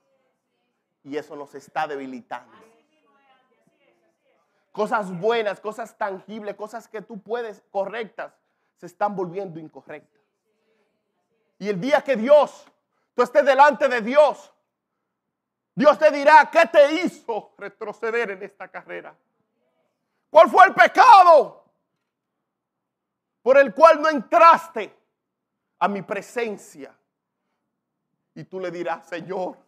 [1.06, 2.52] Y eso nos está debilitando.
[4.72, 8.34] Cosas buenas, cosas tangibles, cosas que tú puedes correctas,
[8.76, 10.22] se están volviendo incorrectas.
[11.60, 12.66] Y el día que Dios,
[13.14, 14.52] tú estés delante de Dios,
[15.76, 19.16] Dios te dirá, ¿qué te hizo retroceder en esta carrera?
[20.30, 21.64] ¿Cuál fue el pecado
[23.44, 24.94] por el cual no entraste
[25.80, 26.94] a mi presencia?
[28.34, 29.65] Y tú le dirás, Señor,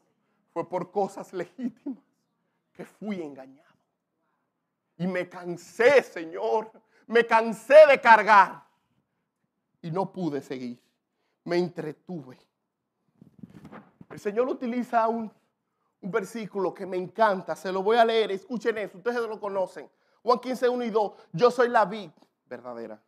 [0.58, 2.04] fue por cosas legítimas
[2.74, 3.76] que fui engañado.
[4.98, 6.72] Y me cansé, Señor,
[7.06, 8.66] me cansé de cargar.
[9.84, 10.82] Y no pude seguir.
[11.44, 12.40] Me entretuve.
[14.10, 15.32] El Señor utiliza un,
[16.02, 17.56] un versículo que me encanta.
[17.56, 18.32] Se lo voy a leer.
[18.32, 18.98] Escuchen eso.
[18.98, 19.88] Ustedes lo conocen.
[20.24, 21.12] Juan 15, 1 y 2.
[21.34, 22.10] Yo soy la vid
[22.46, 23.00] verdadera.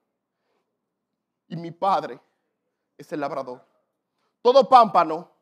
[1.48, 2.20] Y mi padre
[2.96, 3.66] es el labrador.
[4.44, 5.39] Todo pámpano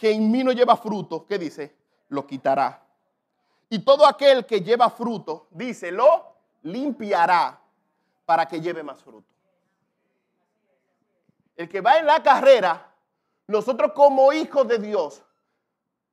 [0.00, 1.76] que en mí no lleva fruto, ¿qué dice?
[2.08, 2.82] Lo quitará.
[3.68, 7.60] Y todo aquel que lleva fruto, dice, lo limpiará
[8.24, 9.28] para que lleve más fruto.
[11.54, 12.94] El que va en la carrera,
[13.46, 15.22] nosotros como hijos de Dios,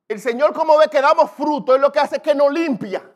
[0.09, 3.09] el Señor como ve que damos fruto, es lo que hace que nos limpia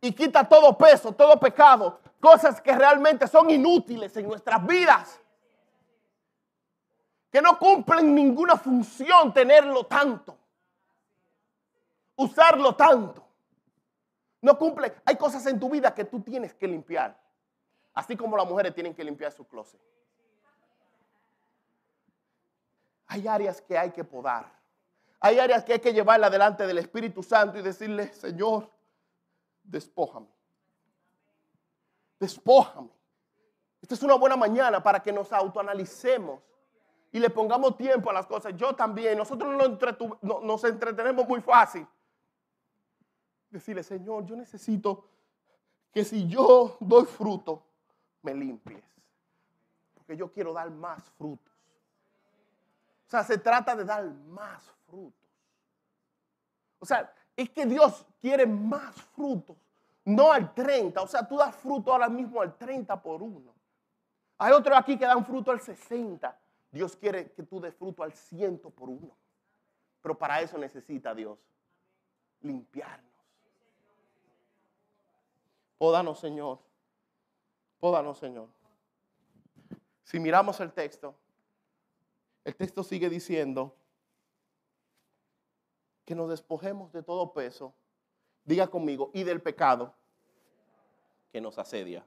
[0.00, 5.20] y quita todo peso, todo pecado, cosas que realmente son inútiles en nuestras vidas.
[7.30, 10.36] Que no cumplen ninguna función tenerlo tanto.
[12.16, 13.24] Usarlo tanto.
[14.42, 14.94] No cumple.
[15.04, 17.18] Hay cosas en tu vida que tú tienes que limpiar.
[17.94, 19.80] Así como las mujeres tienen que limpiar su closet.
[23.06, 24.50] Hay áreas que hay que podar.
[25.20, 28.70] Hay áreas que hay que llevarla delante del Espíritu Santo y decirle, Señor,
[29.62, 30.28] despójame.
[32.18, 32.90] Despójame.
[33.82, 36.40] Esta es una buena mañana para que nos autoanalicemos
[37.12, 38.54] y le pongamos tiempo a las cosas.
[38.56, 39.54] Yo también, nosotros
[40.22, 41.86] nos entretenemos muy fácil.
[43.50, 45.04] Decirle, Señor, yo necesito
[45.92, 47.64] que si yo doy fruto,
[48.22, 48.84] me limpies.
[49.94, 51.52] Porque yo quiero dar más frutos.
[53.06, 55.28] O sea, se trata de dar más frutos.
[56.78, 59.56] O sea, es que Dios quiere más frutos,
[60.04, 61.02] no al 30.
[61.02, 63.52] O sea, tú das fruto ahora mismo al 30 por uno.
[64.38, 66.38] Hay otros aquí que dan fruto al 60.
[66.70, 69.16] Dios quiere que tú des fruto al 100 por uno.
[70.02, 71.38] Pero para eso necesita Dios
[72.40, 73.10] limpiarnos.
[75.78, 76.58] Pódanos, Señor.
[77.78, 78.48] Pódanos, Señor.
[80.04, 81.14] Si miramos el texto,
[82.44, 83.74] el texto sigue diciendo,
[86.10, 87.72] que nos despojemos de todo peso,
[88.44, 89.94] diga conmigo, y del pecado
[91.30, 92.04] que nos asedia.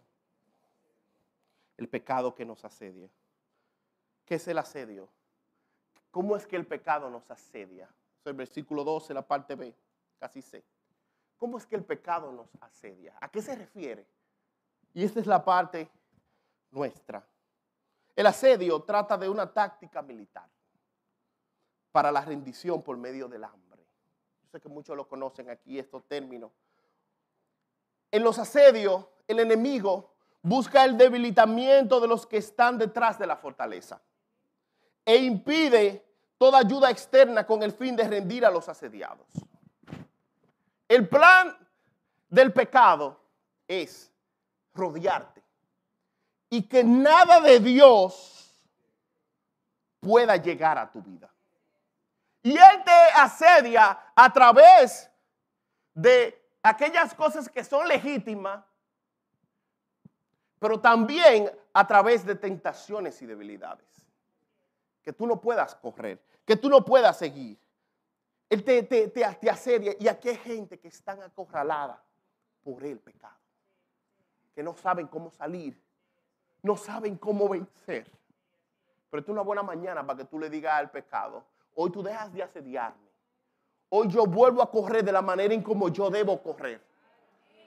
[1.77, 3.09] El pecado que nos asedia.
[4.25, 5.09] ¿Qué es el asedio?
[6.11, 7.89] ¿Cómo es que el pecado nos asedia?
[8.19, 9.75] Es el versículo 12, la parte B,
[10.19, 10.63] casi C.
[11.37, 13.17] ¿Cómo es que el pecado nos asedia?
[13.19, 14.07] ¿A qué se refiere?
[14.93, 15.89] Y esta es la parte
[16.71, 17.25] nuestra.
[18.15, 20.47] El asedio trata de una táctica militar
[21.91, 23.73] para la rendición por medio del hambre
[24.59, 26.51] que muchos lo conocen aquí, estos términos.
[28.11, 33.37] En los asedios, el enemigo busca el debilitamiento de los que están detrás de la
[33.37, 34.01] fortaleza
[35.05, 36.03] e impide
[36.37, 39.27] toda ayuda externa con el fin de rendir a los asediados.
[40.87, 41.57] El plan
[42.29, 43.19] del pecado
[43.67, 44.11] es
[44.73, 45.43] rodearte
[46.49, 48.59] y que nada de Dios
[49.99, 51.33] pueda llegar a tu vida.
[52.43, 55.09] Y Él te asedia a través
[55.93, 58.63] de aquellas cosas que son legítimas,
[60.59, 64.02] pero también a través de tentaciones y debilidades.
[65.03, 67.59] Que tú no puedas correr, que tú no puedas seguir.
[68.49, 69.93] Él te, te, asedia.
[69.99, 72.01] Y aquí hay gente que están acorralada
[72.63, 73.37] por el pecado.
[74.55, 75.81] Que no saben cómo salir.
[76.61, 78.09] No saben cómo vencer.
[79.09, 81.43] Pero es una buena mañana para que tú le digas al pecado,
[81.75, 83.09] Hoy tú dejas de asediarme.
[83.89, 86.81] Hoy yo vuelvo a correr de la manera en como yo debo correr.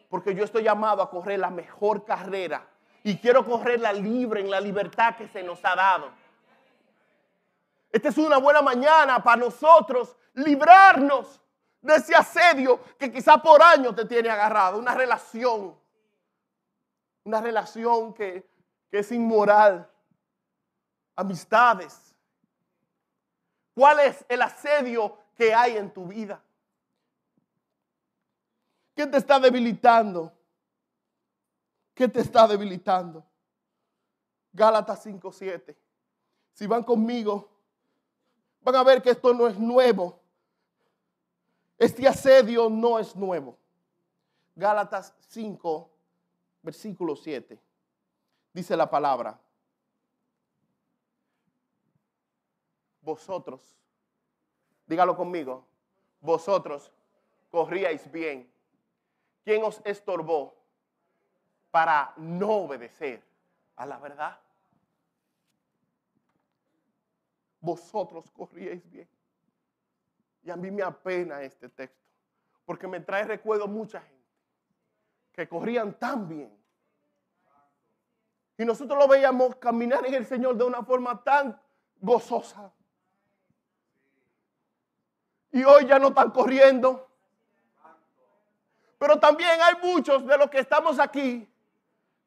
[0.09, 2.67] Porque yo estoy llamado a correr la mejor carrera.
[3.03, 6.11] Y quiero correrla libre en la libertad que se nos ha dado.
[7.97, 11.41] Esta es una buena mañana para nosotros librarnos
[11.81, 14.79] de ese asedio que quizá por años te tiene agarrado.
[14.79, 15.75] Una relación.
[17.25, 18.47] Una relación que,
[18.91, 19.91] que es inmoral.
[21.15, 22.15] Amistades
[23.73, 26.43] ¿Cuál es el asedio que hay en tu vida?
[28.95, 30.33] ¿Qué te está debilitando?
[31.95, 33.25] ¿Qué te está debilitando?
[34.53, 35.75] Gálatas 5:7.
[36.53, 37.56] si van conmigo,
[38.67, 40.21] van a ver que esto no es nuevo.
[41.79, 43.57] Este asedio no es nuevo.
[44.57, 45.89] Gálatas 5,
[46.63, 47.61] versículo 7.
[48.53, 49.39] Dice la palabra.
[53.03, 53.79] Vosotros,
[54.85, 55.65] dígalo conmigo,
[56.21, 56.91] vosotros
[57.53, 58.53] corríais bien.
[59.45, 60.57] ¿Quién os estorbó
[61.71, 63.23] para no obedecer
[63.77, 64.41] a la verdad?
[67.67, 69.09] Vosotros corríais bien.
[70.45, 72.07] Y a mí me apena este texto,
[72.65, 74.25] porque me trae recuerdo mucha gente
[75.33, 76.57] que corrían tan bien.
[78.57, 81.61] Y nosotros lo veíamos caminar en el Señor de una forma tan
[82.01, 82.73] gozosa.
[85.51, 87.11] Y hoy ya no están corriendo.
[88.97, 91.53] Pero también hay muchos de los que estamos aquí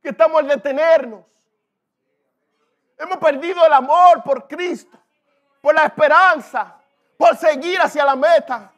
[0.04, 1.24] que estamos al detenernos.
[2.98, 5.00] Hemos perdido el amor por Cristo,
[5.62, 6.76] por la esperanza,
[7.18, 8.72] por seguir hacia la meta.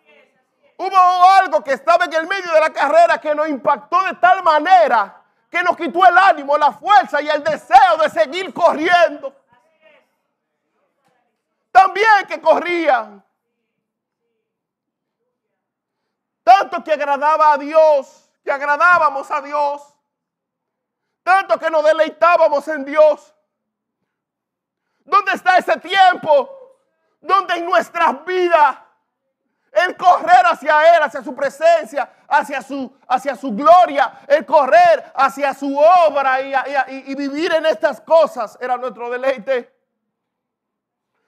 [0.78, 4.42] Hubo algo que estaba en el medio de la carrera que nos impactó de tal
[4.42, 9.36] manera que nos quitó el ánimo, la fuerza y el deseo de seguir corriendo.
[11.72, 13.24] También que corrían.
[16.42, 19.94] Tanto que agradaba a Dios, que agradábamos a Dios.
[21.22, 23.36] Tanto que nos deleitábamos en Dios.
[25.00, 26.61] ¿Dónde está ese tiempo?
[27.56, 28.78] En nuestras vidas
[29.72, 35.54] el correr hacia Él, hacia su presencia, hacia su, hacia su gloria, el correr hacia
[35.54, 36.42] su obra
[36.88, 39.74] y, vivir en estas cosas era nuestro deleite.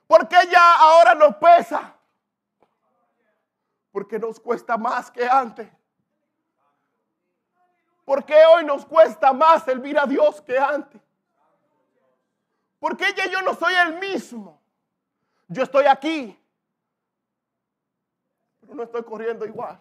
[0.07, 1.95] Porque ya ahora nos pesa.
[3.91, 5.69] Porque nos cuesta más que antes.
[8.03, 11.01] Porque hoy nos cuesta más servir a Dios que antes.
[12.79, 14.62] Porque ya yo no soy el mismo.
[15.47, 16.39] Yo estoy aquí
[18.73, 19.79] no estoy corriendo igual.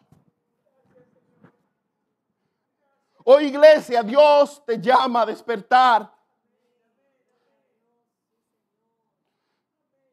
[3.25, 6.13] Hoy iglesia, Dios te llama a despertar.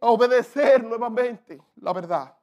[0.01, 2.35] A obedecer nuevamente la verdad.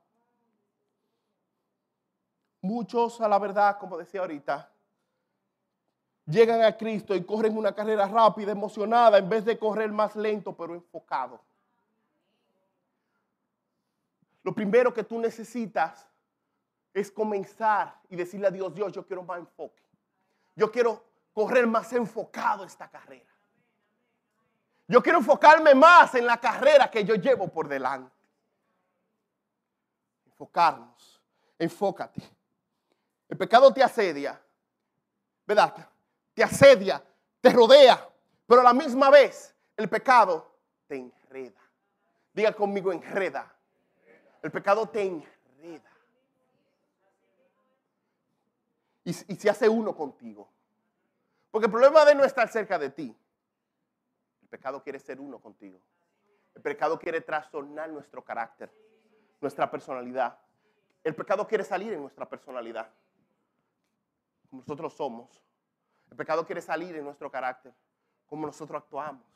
[2.61, 4.71] Muchos a la verdad, como decía ahorita,
[6.27, 10.55] llegan a Cristo y corren una carrera rápida, emocionada, en vez de correr más lento,
[10.55, 11.40] pero enfocado.
[14.46, 16.06] Lo primero que tú necesitas
[16.94, 19.82] es comenzar y decirle a Dios, Dios, yo quiero más enfoque.
[20.54, 21.02] Yo quiero
[21.35, 23.35] correr más enfocado esta carrera.
[24.87, 28.14] Yo quiero enfocarme más en la carrera que yo llevo por delante.
[30.26, 31.20] Enfocarnos.
[31.59, 32.22] Enfócate.
[33.28, 34.40] El pecado te asedia.
[35.44, 35.74] ¿Verdad?
[36.35, 37.02] Te asedia,
[37.40, 38.09] te rodea.
[38.46, 40.56] Pero a la misma vez el pecado
[40.87, 41.61] te enreda.
[42.32, 43.56] Diga conmigo, enreda.
[44.46, 45.90] El pecado te enreda
[49.02, 50.48] y, se hace uno contigo.
[51.50, 53.18] Porque el problema de no estar cerca de ti,
[54.42, 55.80] el pecado quiere ser uno contigo.
[56.54, 58.72] El pecado quiere trastornar nuestro carácter,
[59.40, 60.38] nuestra personalidad.
[61.02, 62.88] El pecado quiere salir en nuestra personalidad,
[64.48, 65.42] como nosotros somos.
[66.09, 67.74] El pecado quiere salir en nuestro carácter,
[68.26, 69.26] como nosotros actuamos.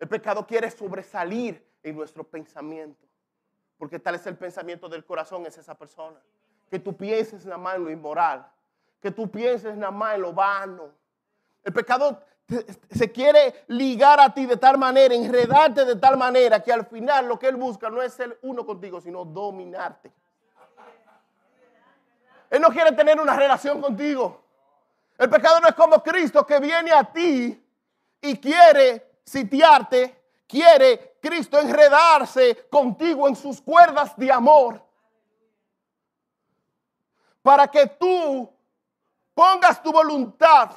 [0.00, 3.06] El pecado quiere sobresalir en nuestro pensamiento,
[3.78, 6.18] porque tal es el pensamiento del corazón, es esa persona.
[6.70, 8.46] Que tú pienses nada más en lo inmoral,
[9.00, 10.90] que tú pienses nada más en lo vano.
[11.62, 12.22] El pecado
[12.90, 17.26] se quiere ligar a ti de tal manera, enredarte de tal manera que al final
[17.26, 20.12] lo que él busca no es ser uno contigo, sino dominarte.
[22.50, 24.42] Él no quiere tener una relación contigo.
[25.18, 27.60] El pecado no es como Cristo que viene a ti
[28.20, 34.78] y quiere sitiarte, quiere Cristo enredarse contigo en sus cuerdas de amor
[37.40, 38.52] para que tú
[39.32, 40.70] pongas tu voluntad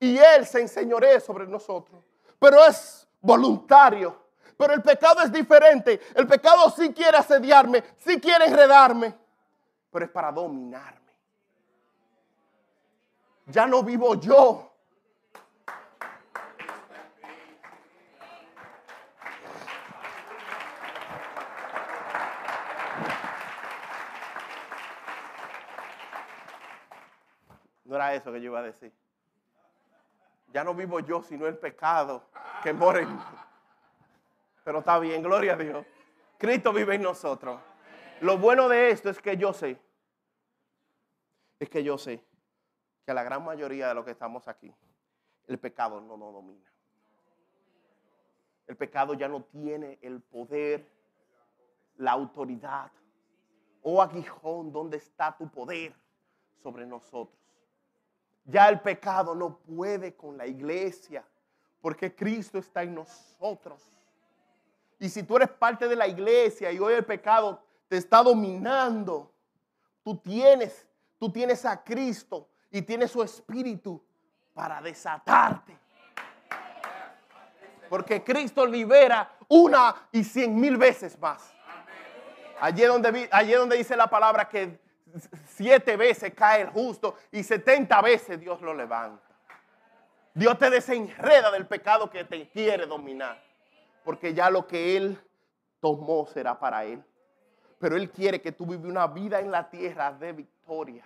[0.00, 2.02] y Él se enseñoree sobre nosotros.
[2.38, 4.24] Pero es voluntario.
[4.56, 6.00] Pero el pecado es diferente.
[6.14, 9.14] El pecado sí quiere asediarme, sí quiere enredarme,
[9.90, 11.12] pero es para dominarme.
[13.46, 14.73] Ya no vivo yo.
[27.84, 28.92] No era eso que yo iba a decir.
[30.52, 32.22] Ya no vivo yo, sino el pecado
[32.62, 33.22] que mora en mí.
[34.64, 35.86] Pero está bien, gloria a Dios.
[36.38, 37.60] Cristo vive en nosotros.
[38.20, 39.78] Lo bueno de esto es que yo sé,
[41.58, 42.24] es que yo sé
[43.04, 44.72] que la gran mayoría de los que estamos aquí,
[45.46, 46.72] el pecado no nos domina.
[48.66, 50.88] El pecado ya no tiene el poder,
[51.96, 52.90] la autoridad.
[53.82, 55.94] Oh aguijón, ¿dónde está tu poder
[56.62, 57.43] sobre nosotros?
[58.44, 61.24] Ya el pecado no puede con la iglesia,
[61.80, 63.90] porque Cristo está en nosotros.
[64.98, 69.30] Y si tú eres parte de la iglesia y hoy el pecado te está dominando,
[70.02, 70.86] tú tienes,
[71.18, 74.02] tú tienes a Cristo y tienes su espíritu
[74.52, 75.76] para desatarte.
[77.88, 81.52] Porque Cristo libera una y cien mil veces más.
[82.60, 84.78] Allí donde, allí donde dice la palabra que
[85.46, 89.22] siete veces cae el justo y setenta veces Dios lo levanta.
[90.34, 93.42] Dios te desenreda del pecado que te quiere dominar.
[94.04, 95.18] Porque ya lo que Él
[95.80, 97.02] tomó será para Él.
[97.78, 101.04] Pero Él quiere que tú vivas una vida en la tierra de victoria.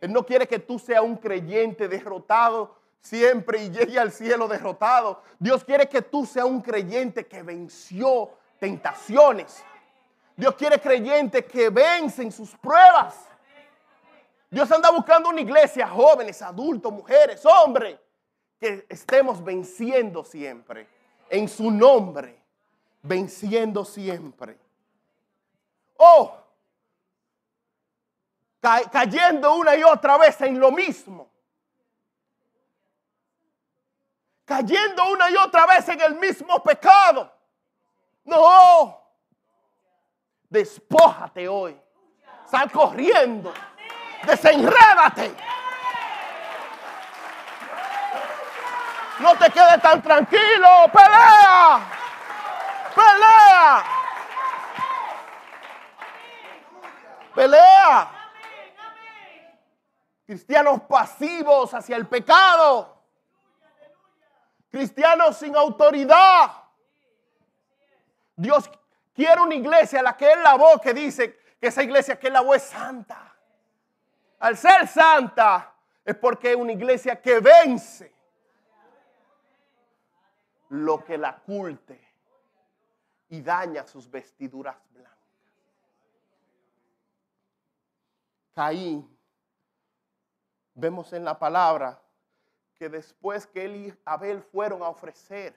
[0.00, 5.22] Él no quiere que tú seas un creyente derrotado siempre y llegue al cielo derrotado.
[5.38, 9.64] Dios quiere que tú seas un creyente que venció tentaciones.
[10.40, 13.14] Dios quiere creyentes que vencen sus pruebas.
[14.48, 17.98] Dios anda buscando una iglesia, jóvenes, adultos, mujeres, hombres,
[18.58, 20.88] que estemos venciendo siempre.
[21.28, 22.42] En su nombre,
[23.02, 24.56] venciendo siempre.
[25.98, 26.34] Oh,
[28.90, 31.28] cayendo una y otra vez en lo mismo.
[34.46, 37.30] Cayendo una y otra vez en el mismo pecado.
[38.24, 38.99] No.
[40.50, 41.80] Despójate hoy.
[42.50, 43.54] Sal corriendo.
[44.26, 45.32] Desenrédate.
[49.20, 50.90] No te quedes tan tranquilo.
[50.92, 51.80] Pelea.
[52.94, 53.84] Pelea.
[57.34, 58.10] Pelea.
[60.26, 63.04] Cristianos pasivos hacia el pecado.
[64.68, 66.50] Cristianos sin autoridad.
[68.34, 68.68] Dios
[69.14, 72.54] quiere una iglesia, la que Él lavó, que dice que esa iglesia que Él lavó
[72.54, 73.34] es santa.
[74.38, 78.12] Al ser santa es porque es una iglesia que vence
[80.70, 82.00] lo que la culte
[83.28, 85.18] y daña sus vestiduras blancas.
[88.54, 89.18] Caín,
[90.74, 92.00] vemos en la palabra
[92.76, 95.54] que después que él y Abel fueron a ofrecer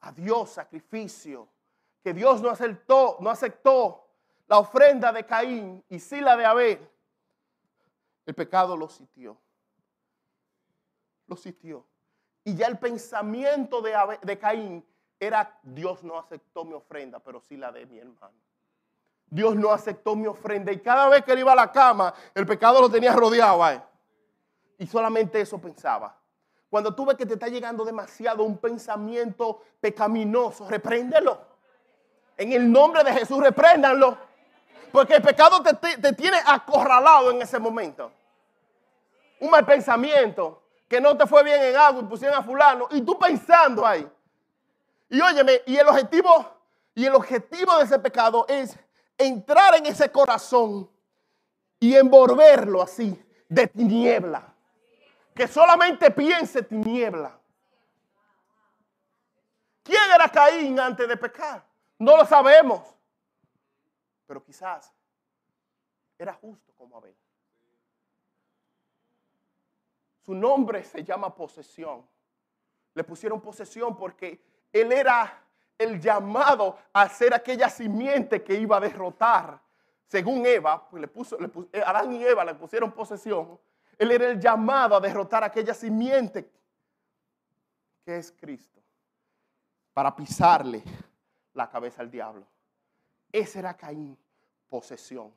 [0.00, 1.48] a Dios sacrificio,
[2.06, 4.06] que Dios no aceptó, no aceptó
[4.46, 6.88] la ofrenda de Caín y sí la de Abel,
[8.24, 9.36] el pecado lo sitió.
[11.26, 11.84] Lo sitió.
[12.44, 13.92] Y ya el pensamiento de,
[14.22, 14.86] de Caín
[15.18, 18.38] era, Dios no aceptó mi ofrenda, pero sí la de mi hermano.
[19.26, 20.70] Dios no aceptó mi ofrenda.
[20.70, 23.82] Y cada vez que él iba a la cama, el pecado lo tenía rodeado.
[24.78, 26.16] Y solamente eso pensaba.
[26.70, 31.55] Cuando tú ves que te está llegando demasiado un pensamiento pecaminoso, repréndelo.
[32.36, 34.18] En el nombre de Jesús, repréndanlo.
[34.92, 38.12] Porque el pecado te, tiene acorralado en ese momento.
[39.40, 43.02] Un mal pensamiento, que no te fue bien en algo y pusieron a fulano, y
[43.02, 44.08] tú pensando ahí.
[45.10, 46.56] Y óyeme, y el objetivo,
[46.94, 48.78] y el objetivo de ese pecado es
[49.18, 50.88] entrar en ese corazón
[51.78, 54.56] y envolverlo así, de tiniebla
[55.36, 57.38] que solamente piense tiniebla.
[59.82, 61.62] ¿Quién era Caín antes de pecar?
[61.98, 62.82] No lo sabemos.
[64.26, 64.92] Pero quizás
[66.18, 67.16] era justo como Abel.
[70.22, 72.04] Su nombre se llama posesión.
[72.94, 74.40] Le pusieron posesión porque
[74.72, 75.42] él era
[75.78, 79.60] el llamado a ser aquella simiente que iba a derrotar.
[80.08, 81.36] Según Eva, pues le puso,
[81.84, 83.58] Adán y Eva le pusieron posesión
[83.98, 86.50] él era el llamado a derrotar aquella simiente
[88.04, 88.80] que es Cristo
[89.92, 90.82] para pisarle
[91.56, 92.46] la cabeza al diablo.
[93.32, 94.16] Ese era Caín,
[94.68, 95.32] posesión.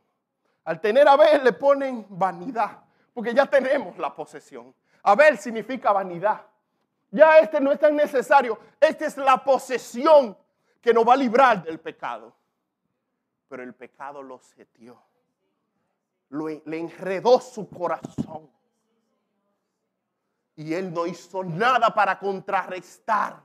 [0.66, 4.74] Al tener a Abel le ponen vanidad, porque ya tenemos la posesión.
[5.02, 6.46] Abel significa vanidad.
[7.10, 8.60] Ya este no es tan necesario.
[8.80, 10.38] Esta es la posesión
[10.80, 12.36] que nos va a librar del pecado.
[13.48, 15.02] Pero el pecado lo setió
[16.30, 18.50] le enredó su corazón.
[20.56, 23.42] Y él no hizo nada para contrarrestar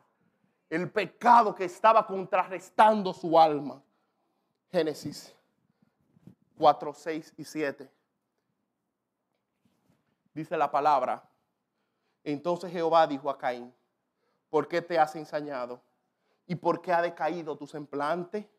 [0.75, 3.81] el pecado que estaba contrarrestando su alma.
[4.73, 5.33] Génesis
[6.59, 7.91] 4, 6 y 7.
[10.33, 11.23] Dice la palabra.
[12.25, 13.73] Entonces Jehová dijo a Caín,
[14.51, 15.81] ¿por qué te has ensañado?
[16.47, 18.51] ¿Y por qué ha decaído tu semblante?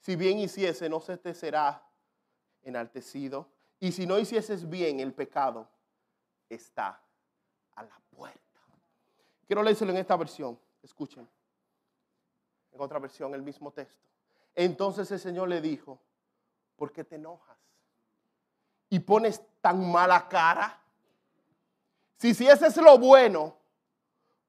[0.00, 1.82] Si bien hiciese, no se te será
[2.62, 3.48] enaltecido.
[3.80, 5.66] Y si no hicieses bien, el pecado
[6.50, 7.00] está
[7.76, 8.60] a la puerta.
[9.46, 10.58] Quiero leérselo en esta versión.
[10.82, 11.26] Escuchen.
[12.76, 14.06] En otra versión, el mismo texto.
[14.54, 15.98] Entonces el Señor le dijo,
[16.76, 17.56] ¿por qué te enojas?
[18.90, 20.78] Y pones tan mala cara.
[22.18, 23.56] Si, si ese es lo bueno,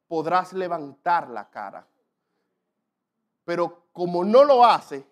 [0.10, 1.88] podrás levantar la cara.
[3.46, 5.10] Pero como no lo hace,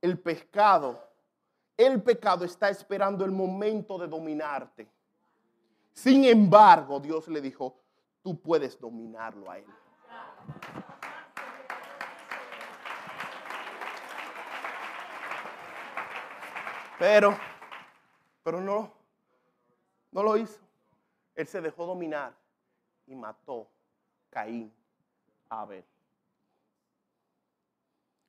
[0.00, 1.06] el pescado,
[1.76, 4.90] el pecado está esperando el momento de dominarte.
[5.92, 7.76] Sin embargo, Dios le dijo,
[8.22, 9.66] tú puedes dominarlo a él.
[16.98, 17.36] Pero,
[18.42, 18.92] pero no,
[20.12, 20.60] no lo hizo.
[21.34, 22.34] Él se dejó dominar
[23.06, 23.68] y mató
[24.30, 24.72] Caín
[25.48, 25.84] a Abel.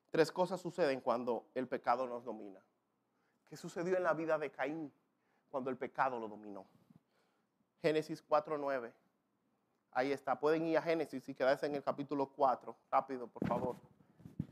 [0.09, 2.59] Tres cosas suceden cuando el pecado nos domina.
[3.49, 4.91] ¿Qué sucedió en la vida de Caín
[5.49, 6.65] cuando el pecado lo dominó?
[7.81, 8.91] Génesis 4.9.
[9.91, 10.39] Ahí está.
[10.39, 12.75] Pueden ir a Génesis y quedarse en el capítulo 4.
[12.89, 13.75] Rápido, por favor.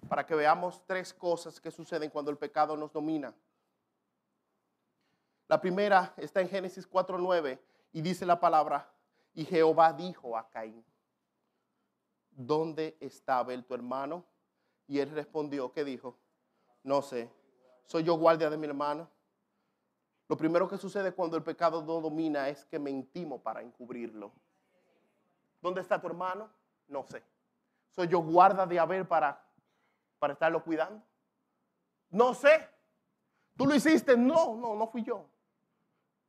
[0.08, 3.34] Para que veamos tres cosas que suceden cuando el pecado nos domina.
[5.54, 7.60] La primera está en Génesis 4.9
[7.92, 8.90] y dice la palabra,
[9.36, 10.84] y Jehová dijo a Caín,
[12.32, 14.26] ¿dónde está Abel tu hermano?
[14.88, 16.18] Y él respondió, ¿qué dijo?
[16.82, 17.32] No sé,
[17.86, 19.08] soy yo guardia de mi hermano.
[20.28, 24.32] Lo primero que sucede cuando el pecado no domina es que mentimos para encubrirlo.
[25.62, 26.50] ¿Dónde está tu hermano?
[26.88, 27.22] No sé.
[27.92, 29.40] ¿Soy yo guarda de Abel para,
[30.18, 31.00] para estarlo cuidando?
[32.10, 32.68] No sé.
[33.56, 34.18] ¿Tú lo hiciste?
[34.18, 35.28] No, no, no fui yo.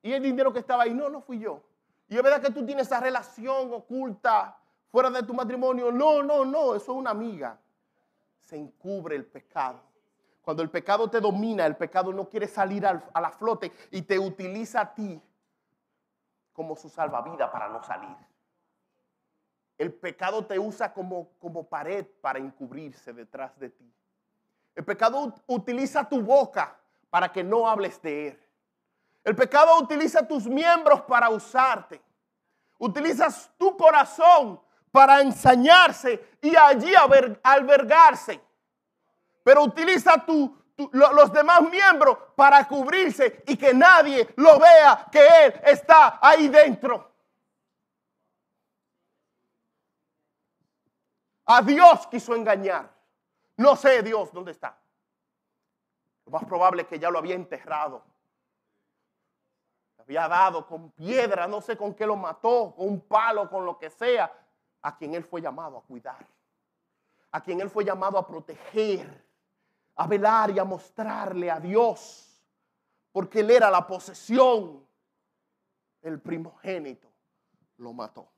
[0.05, 0.93] ¿Y el dinero que estaba ahí?
[0.93, 1.63] No, no fui yo.
[2.09, 4.55] ¿Y es verdad que tú tienes esa relación oculta
[4.91, 5.91] fuera de tu matrimonio?
[5.91, 7.59] No, no, no, eso es una amiga.
[8.43, 9.81] Se encubre el pecado.
[10.43, 14.19] Cuando el pecado te domina, el pecado no quiere salir a la flote y te
[14.19, 15.19] utiliza a ti
[16.53, 18.15] como su salvavidas para no salir.
[19.79, 23.91] El pecado te usa como, como pared para encubrirse detrás de ti.
[24.75, 26.77] El pecado utiliza tu boca
[27.09, 28.43] para que no hables de él.
[29.25, 32.01] El pecado utiliza tus miembros para usarte.
[32.79, 34.61] Utilizas tu corazón
[34.93, 36.93] para ensañarse y allí
[37.43, 38.39] albergarse.
[39.43, 40.22] Pero utiliza
[40.93, 47.11] los demás miembros para cubrirse y que nadie lo vea que Él está ahí dentro.
[51.47, 52.93] A Dios quiso engañar.
[53.57, 54.79] No sé Dios dónde está.
[56.27, 58.14] Lo más probable es que ya lo había enterrado
[60.05, 63.79] había dado con piedra, no sé con qué lo mató, con un palo, con lo
[63.79, 64.31] que sea,
[64.83, 66.27] a quien él fue llamado a cuidar,
[67.31, 69.25] a quien él fue llamado a proteger,
[69.97, 72.43] a velar y a mostrarle a Dios,
[73.13, 74.87] porque él era la posesión,
[76.03, 77.09] el primogénito,
[77.79, 78.29] lo mató.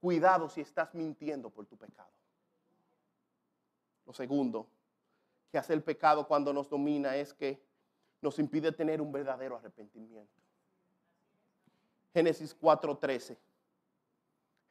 [0.00, 2.10] Cuidado si estás mintiendo por tu pecado.
[4.06, 4.66] Lo segundo
[5.50, 7.62] que hace el pecado cuando nos domina es que
[8.22, 10.41] nos impide tener un verdadero arrepentimiento.
[12.12, 13.36] Génesis 4:13.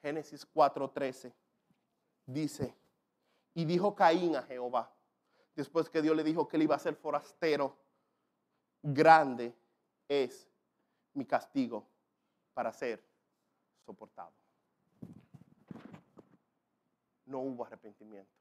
[0.01, 1.33] Génesis 4:13
[2.25, 2.75] dice,
[3.53, 4.93] y dijo Caín a Jehová,
[5.55, 7.77] después que Dios le dijo que él iba a ser forastero,
[8.81, 9.53] grande
[10.07, 10.49] es
[11.13, 11.85] mi castigo
[12.53, 13.03] para ser
[13.85, 14.31] soportado.
[17.25, 18.31] No hubo arrepentimiento.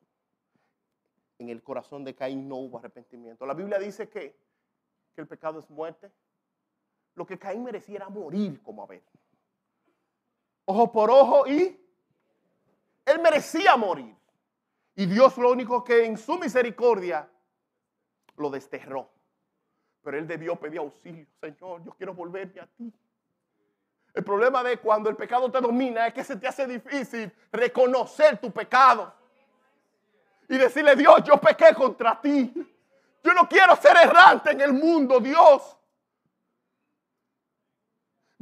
[1.39, 3.47] En el corazón de Caín no hubo arrepentimiento.
[3.47, 4.37] La Biblia dice que,
[5.15, 6.11] que el pecado es muerte,
[7.21, 9.03] lo que Caín merecía era morir como Abel.
[10.65, 11.79] Ojo por ojo y
[13.05, 14.17] él merecía morir.
[14.95, 17.29] Y Dios lo único que en su misericordia
[18.37, 19.11] lo desterró.
[20.03, 21.27] Pero él debió pedir auxilio.
[21.39, 22.91] Señor, yo quiero volverme a ti.
[24.15, 28.39] El problema de cuando el pecado te domina es que se te hace difícil reconocer
[28.39, 29.13] tu pecado.
[30.49, 32.51] Y decirle, Dios, yo pequé contra ti.
[33.23, 35.77] Yo no quiero ser errante en el mundo, Dios.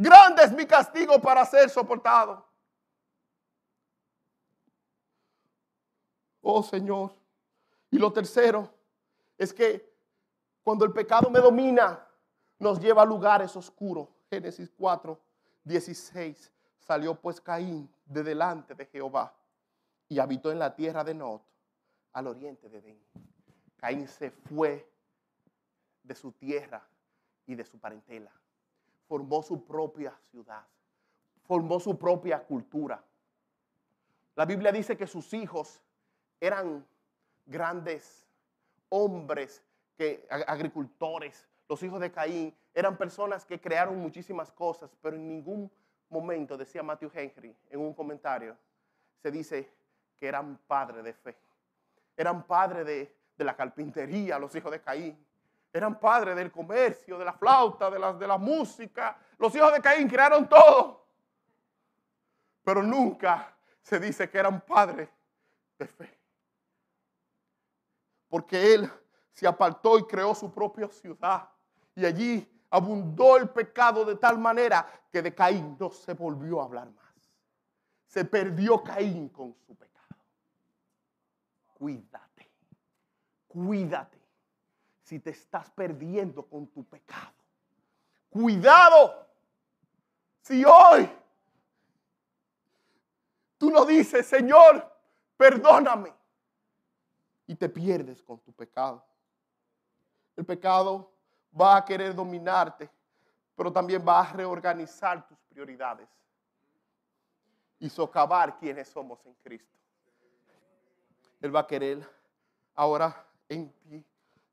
[0.01, 2.47] Grande es mi castigo para ser soportado.
[6.41, 7.13] Oh Señor.
[7.91, 8.73] Y lo tercero
[9.37, 9.93] es que
[10.63, 12.07] cuando el pecado me domina,
[12.61, 14.09] nos lleva a lugares oscuros.
[14.31, 15.19] Génesis 4,
[15.65, 16.53] 16.
[16.79, 19.35] Salió pues Caín de delante de Jehová
[20.09, 21.43] y habitó en la tierra de Not,
[22.13, 23.03] al oriente de Edén.
[23.77, 24.89] Caín se fue
[26.05, 26.87] de su tierra
[27.47, 28.31] y de su parentela
[29.09, 30.65] formó su propia ciudad,
[31.45, 33.03] formó su propia cultura.
[34.37, 35.83] La Biblia dice que sus hijos
[36.39, 36.87] eran
[37.47, 38.27] grandes
[38.91, 39.65] hombres,
[39.97, 41.49] que, agricultores.
[41.69, 45.71] Los hijos de Caín eran personas que crearon muchísimas cosas, pero en ningún
[46.09, 48.57] momento, decía Matthew Henry en un comentario,
[49.23, 49.71] se dice
[50.17, 51.37] que eran padres de fe.
[52.17, 55.17] eran padres de, de la carpintería, los hijos de Caín.
[55.73, 59.19] Eran padres del comercio, de la flauta, de la, de la música.
[59.39, 61.07] Los hijos de Caín crearon todo.
[62.65, 65.09] Pero nunca se dice que eran padres
[65.79, 66.19] de fe.
[68.29, 68.91] Porque él
[69.33, 71.49] se apartó y creó su propia ciudad.
[71.95, 76.65] Y allí abundó el pecado de tal manera que de Caín no se volvió a
[76.65, 77.05] hablar más.
[78.07, 80.17] Se perdió Caín con su pecado.
[81.75, 82.51] Cuídate,
[83.47, 84.18] cuídate
[85.09, 87.33] si te estás perdiendo con tu pecado.
[88.29, 89.27] Cuidado.
[90.43, 91.11] Si hoy
[93.57, 94.87] tú no dices, Señor,
[95.35, 96.13] perdóname,
[97.47, 99.03] y te pierdes con tu pecado.
[100.37, 101.11] El pecado
[101.59, 102.91] va a querer dominarte,
[103.57, 106.11] pero también va a reorganizar tus prioridades
[107.79, 109.79] y socavar quienes somos en Cristo.
[111.41, 112.07] Él va a querer
[112.75, 114.05] ahora en ti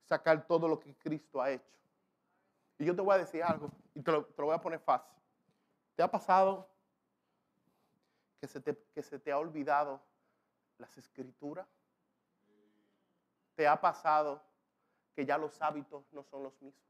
[0.06, 1.78] sacar todo lo que Cristo ha hecho.
[2.78, 5.16] Y yo te voy a decir algo, y te lo, voy a poner fácil.
[5.96, 6.70] ¿Te ha pasado
[8.40, 10.02] que se te, que se te ha olvidado
[10.78, 11.68] las escrituras?
[13.56, 14.44] ¿Te ha pasado
[15.16, 16.84] que ya los hábitos no son los mismos?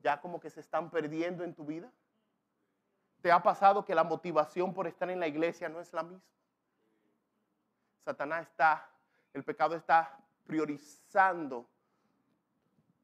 [0.00, 1.92] ¿Ya como que se están perdiendo en tu vida?
[3.20, 6.24] ¿Te ha pasado que la motivación por estar en la iglesia no es la misma?
[8.04, 8.90] Satanás está,
[9.32, 11.66] el pecado está priorizando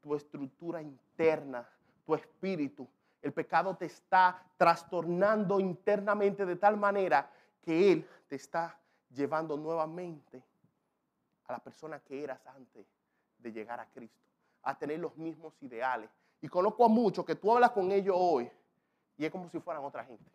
[0.01, 1.67] tu estructura interna,
[2.05, 2.87] tu espíritu.
[3.21, 7.29] El pecado te está trastornando internamente de tal manera
[7.61, 8.77] que Él te está
[9.09, 10.41] llevando nuevamente
[11.47, 12.85] a la persona que eras antes
[13.37, 14.17] de llegar a Cristo,
[14.63, 16.09] a tener los mismos ideales.
[16.41, 18.49] Y conozco a muchos que tú hablas con ellos hoy
[19.17, 20.31] y es como si fueran otra gente.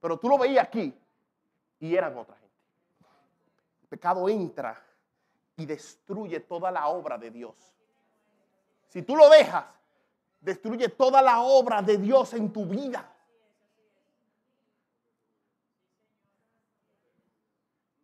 [0.00, 0.92] Pero tú lo veías aquí
[1.78, 2.54] y eran otra gente.
[3.82, 4.82] El pecado entra
[5.56, 7.73] y destruye toda la obra de Dios.
[8.94, 9.64] Si tú lo dejas,
[10.40, 13.12] destruye toda la obra de Dios en tu vida.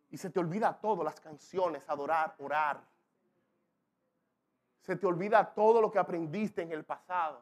[0.09, 2.81] Y se te olvida todo, las canciones, adorar, orar.
[4.81, 7.41] Se te olvida todo lo que aprendiste en el pasado.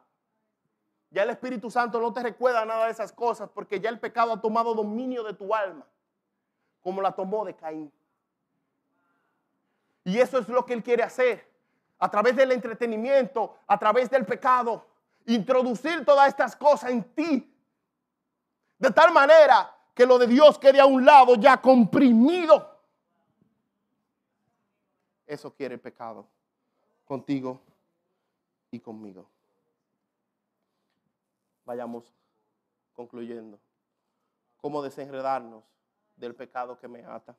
[1.10, 4.32] Ya el Espíritu Santo no te recuerda nada de esas cosas porque ya el pecado
[4.32, 5.84] ha tomado dominio de tu alma,
[6.80, 7.92] como la tomó de Caín.
[10.04, 11.49] Y eso es lo que Él quiere hacer
[12.00, 14.86] a través del entretenimiento, a través del pecado,
[15.26, 17.54] introducir todas estas cosas en ti.
[18.78, 22.80] De tal manera que lo de Dios quede a un lado ya comprimido.
[25.26, 26.26] Eso quiere el pecado
[27.04, 27.60] contigo
[28.70, 29.28] y conmigo.
[31.66, 32.10] Vayamos
[32.94, 33.58] concluyendo.
[34.56, 35.62] ¿Cómo desenredarnos
[36.16, 37.36] del pecado que me ata?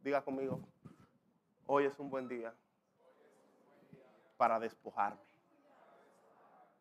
[0.00, 0.60] Diga conmigo,
[1.72, 2.52] Hoy es un buen día
[4.36, 5.20] para despojarme.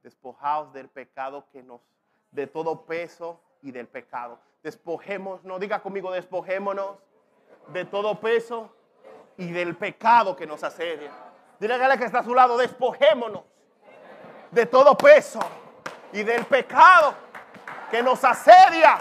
[0.01, 1.79] Despojaos del pecado que nos,
[2.31, 4.39] de todo peso y del pecado.
[4.63, 6.97] Despojémonos, no diga conmigo, despojémonos
[7.67, 8.73] de todo peso
[9.37, 11.11] y del pecado que nos asedia.
[11.59, 13.43] Dile a que está a su lado, despojémonos
[14.49, 15.39] de todo peso
[16.13, 17.13] y del pecado
[17.91, 18.97] que nos asedia.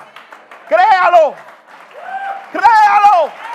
[0.69, 1.33] Créalo,
[2.53, 3.48] créalo.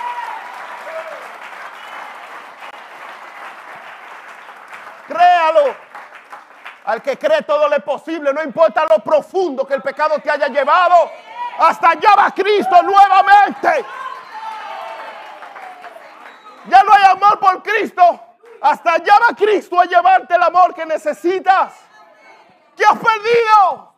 [5.06, 5.74] Créalo.
[6.84, 10.48] Al que cree todo lo posible, no importa lo profundo que el pecado te haya
[10.48, 11.10] llevado,
[11.58, 13.86] hasta allá va Cristo nuevamente.
[16.66, 18.20] Ya no hay amor por Cristo,
[18.60, 21.72] hasta allá va Cristo a llevarte el amor que necesitas.
[22.76, 23.94] ¿Qué has perdido?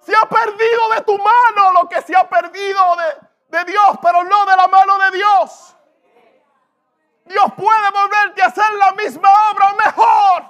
[0.00, 4.24] Se ha perdido de tu mano lo que se ha perdido de, de Dios, pero
[4.24, 5.74] no de la mano de Dios.
[7.24, 10.44] Dios puede volverte a hacer la misma obra mejor.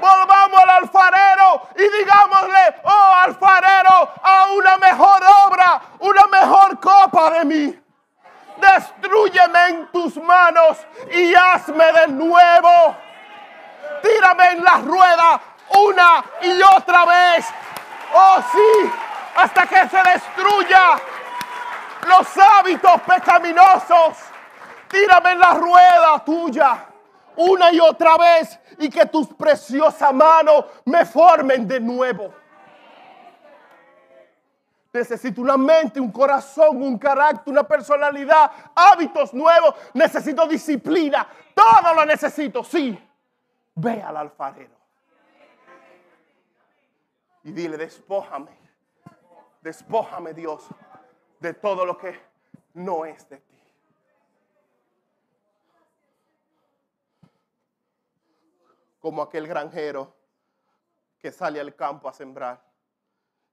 [0.00, 7.44] Volvamos al alfarero y digámosle, oh alfarero, a una mejor obra, una mejor copa de
[7.44, 7.80] mí.
[8.56, 10.78] Destruyeme en tus manos
[11.12, 12.96] y hazme de nuevo.
[14.02, 15.40] Tírame en la rueda
[15.70, 17.46] una y otra vez.
[18.14, 18.90] Oh sí,
[19.36, 20.96] hasta que se destruya
[22.06, 24.33] los hábitos pecaminosos
[24.94, 26.86] tírame en la rueda tuya
[27.36, 32.32] una y otra vez y que tus preciosas manos me formen de nuevo.
[34.92, 39.74] Necesito una mente, un corazón, un carácter, una personalidad, hábitos nuevos.
[39.92, 41.26] Necesito disciplina.
[41.52, 42.96] Todo lo necesito, sí.
[43.74, 44.76] Ve al alfarero.
[47.42, 48.64] Y dile, despójame
[49.60, 50.68] Despójame, Dios,
[51.40, 52.14] de todo lo que
[52.74, 53.53] no es de ti.
[59.04, 60.16] Como aquel granjero
[61.18, 62.64] que sale al campo a sembrar.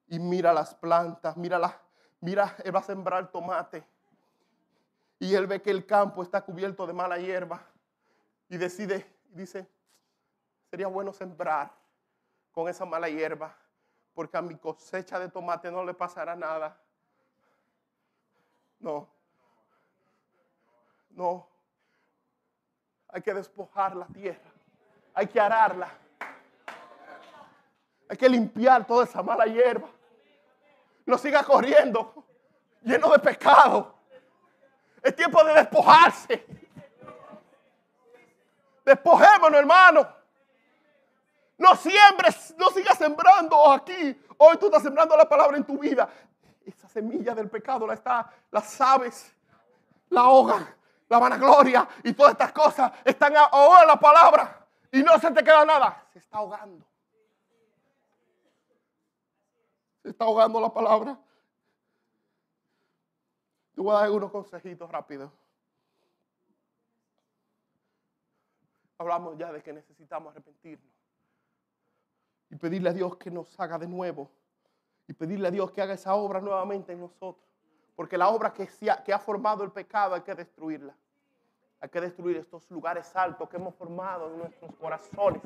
[0.08, 1.76] Y mira las plantas, mira las,
[2.22, 3.86] mira, él va a sembrar tomate.
[5.20, 7.62] Y él ve que el campo está cubierto de mala hierba
[8.48, 9.68] y decide, dice,
[10.70, 11.70] sería bueno sembrar
[12.54, 13.54] con esa mala hierba
[14.14, 16.82] porque a mi cosecha de tomate no le pasará nada.
[18.80, 19.10] No,
[21.10, 21.46] no,
[23.10, 24.51] hay que despojar la tierra,
[25.14, 25.90] hay que ararla,
[28.10, 29.88] hay que limpiar toda esa mala hierba.
[31.06, 32.26] No siga corriendo
[32.82, 33.96] lleno de pecado.
[35.02, 36.46] Es tiempo de despojarse.
[38.86, 40.08] Despojémonos, hermano.
[41.58, 44.20] No siembres, no sigas sembrando aquí.
[44.38, 46.10] Hoy tú estás sembrando la palabra en tu vida.
[46.66, 49.36] Esa semilla del pecado la está, las aves,
[50.10, 50.68] la ahogan,
[51.10, 54.61] la vanagloria y todas estas cosas están ahogando la palabra
[54.92, 56.06] y no se te queda nada.
[56.12, 56.86] Se está ahogando.
[60.04, 61.20] Se está ahogando la palabra.
[63.74, 65.32] Te voy a dar unos consejitos rápidos.
[68.98, 70.92] Hablamos ya de que necesitamos arrepentirnos
[72.50, 74.30] y pedirle a Dios que nos haga de nuevo
[75.08, 77.48] y pedirle a Dios que haga esa obra nuevamente en nosotros.
[77.96, 80.96] Porque la obra que, ha, que ha formado el pecado hay que destruirla.
[81.82, 85.42] Hay que destruir estos lugares altos que hemos formado en nuestros corazones.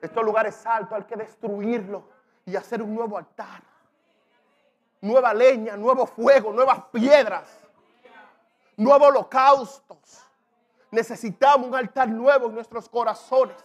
[0.00, 2.02] Estos lugares altos hay que destruirlos
[2.46, 3.62] y hacer un nuevo altar
[5.00, 7.48] nueva leña, nuevo fuego, nuevas piedras,
[8.76, 10.24] nuevos holocaustos.
[10.90, 13.56] Necesitamos un altar nuevo en nuestros corazones.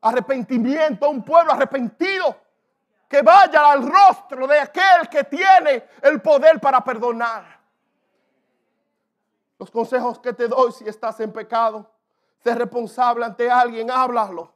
[0.00, 2.36] Arrepentimiento, un pueblo arrepentido
[3.08, 7.61] que vaya al rostro de aquel que tiene el poder para perdonar.
[9.62, 11.88] Los consejos que te doy si estás en pecado,
[12.42, 14.52] sé responsable ante alguien, háblalo.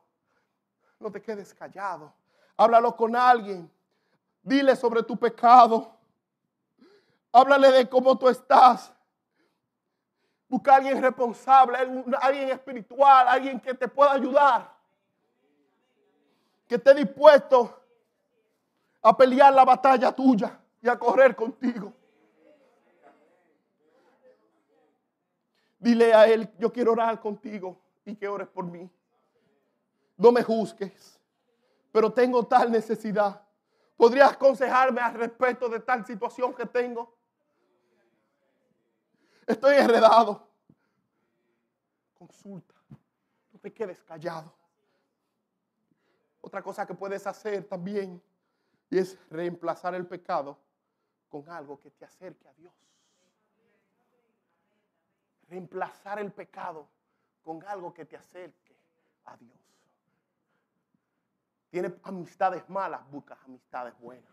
[0.99, 2.13] No te quedes callado.
[2.57, 3.71] Háblalo con alguien.
[4.43, 5.97] Dile sobre tu pecado.
[7.31, 8.93] Háblale de cómo tú estás.
[10.49, 11.79] Busca a alguien responsable,
[12.21, 14.75] alguien espiritual, alguien que te pueda ayudar.
[16.67, 17.81] Que esté dispuesto
[19.03, 21.93] a pelear la batalla tuya y a correr contigo.
[25.87, 28.91] Dile a él, yo quiero orar contigo y que ores por mí.
[30.17, 31.17] No me juzgues,
[31.93, 33.41] pero tengo tal necesidad.
[33.97, 37.17] ¿Podrías aconsejarme al respecto de tal situación que tengo?
[39.47, 40.49] Estoy enredado.
[42.19, 42.75] Consulta.
[43.53, 44.53] No te quedes callado.
[46.41, 48.21] Otra cosa que puedes hacer también
[48.91, 50.59] es reemplazar el pecado
[51.29, 52.75] con algo que te acerque a Dios.
[55.49, 56.89] Reemplazar el pecado
[57.43, 58.77] con algo que te acerque
[59.25, 59.57] a Dios.
[61.71, 64.33] Tienes amistades malas, buscas amistades buenas.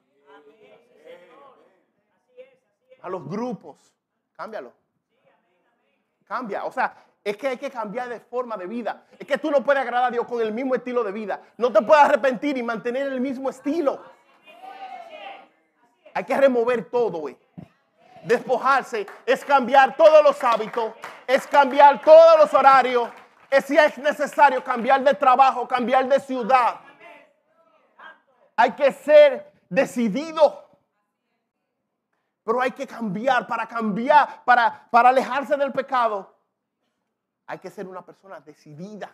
[3.01, 3.93] A los grupos,
[4.33, 4.73] cámbialo.
[6.25, 9.05] Cambia, o sea, es que hay que cambiar de forma de vida.
[9.19, 11.41] Es que tú no puedes agradar a Dios con el mismo estilo de vida.
[11.57, 14.01] No te puedes arrepentir y mantener el mismo estilo.
[16.13, 17.37] Hay que remover todo, güey.
[18.23, 20.93] Despojarse es cambiar todos los hábitos,
[21.27, 23.09] es cambiar todos los horarios,
[23.49, 26.79] es si es necesario cambiar de trabajo, cambiar de ciudad.
[28.55, 30.61] Hay que ser decidido.
[32.43, 36.35] Pero hay que cambiar, para cambiar, para, para alejarse del pecado.
[37.45, 39.13] Hay que ser una persona decidida.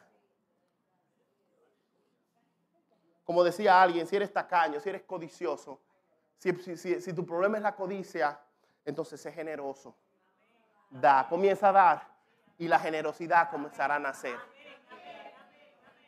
[3.24, 5.80] Como decía alguien, si eres tacaño, si eres codicioso,
[6.40, 8.40] si, si, tu problema es la codicia,
[8.90, 9.96] entonces sé generoso.
[10.90, 12.08] Da, comienza a dar
[12.58, 14.38] y la generosidad comenzará a nacer.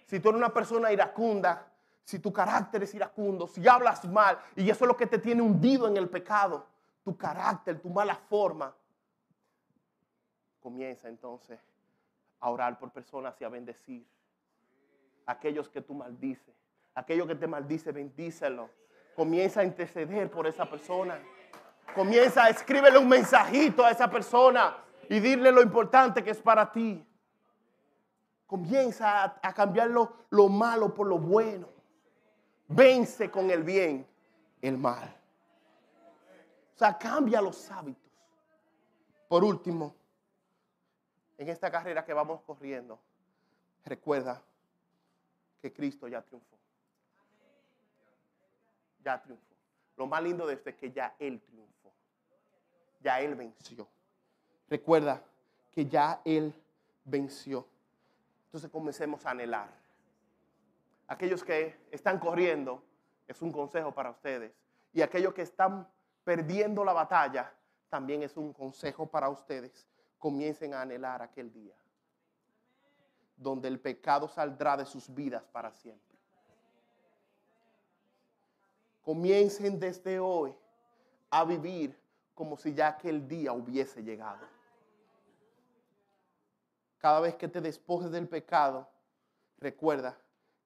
[0.06, 1.72] Si tú eres una persona iracunda,
[2.04, 5.42] si tu carácter es iracundo, si hablas mal y eso es lo que te tiene
[5.42, 6.68] hundido en el pecado,
[7.04, 8.76] tu carácter, tu mala forma,
[10.60, 11.60] comienza entonces
[12.40, 14.06] a orar por personas y a bendecir.
[15.26, 16.56] Aquellos que tú maldices,
[16.96, 18.70] aquellos que te maldice, bendícelo.
[19.16, 21.22] Comienza a interceder por esa persona.
[21.96, 24.78] Comienza a escríbele un mensajito a esa persona
[25.10, 27.06] y dile lo importante que es para ti.
[28.48, 31.82] Comienza a, cambiar lo malo por lo bueno
[32.72, 34.08] vence con el bien
[34.62, 35.16] el mal.
[36.76, 38.12] O sea, cambia los hábitos.
[39.28, 39.96] Por último,
[41.38, 43.00] en esta carrera que vamos corriendo,
[43.86, 44.42] recuerda
[45.62, 46.58] que Cristo ya triunfó.
[49.04, 49.51] Ya triunfó.
[49.98, 51.92] Lo más lindo de esto es que ya Él triunfó.
[53.02, 53.88] Ya Él venció.
[54.70, 55.24] Recuerda
[55.72, 56.54] que ya Él
[57.04, 57.68] venció.
[58.46, 59.70] Entonces comencemos a anhelar.
[61.08, 62.84] Aquellos que están corriendo,
[63.28, 64.54] es un consejo para ustedes.
[64.94, 65.88] Y aquellos que están
[66.24, 67.54] perdiendo la batalla,
[67.90, 69.88] también es un consejo para ustedes.
[70.18, 71.76] Comiencen a anhelar aquel día
[73.42, 76.11] donde el pecado saldrá de sus vidas para siempre.
[79.02, 80.56] Comiencen desde hoy
[81.30, 81.98] a vivir
[82.36, 84.46] como si ya aquel día hubiese llegado.
[86.98, 88.88] Cada vez que te despojes del pecado,
[89.58, 90.18] recuerda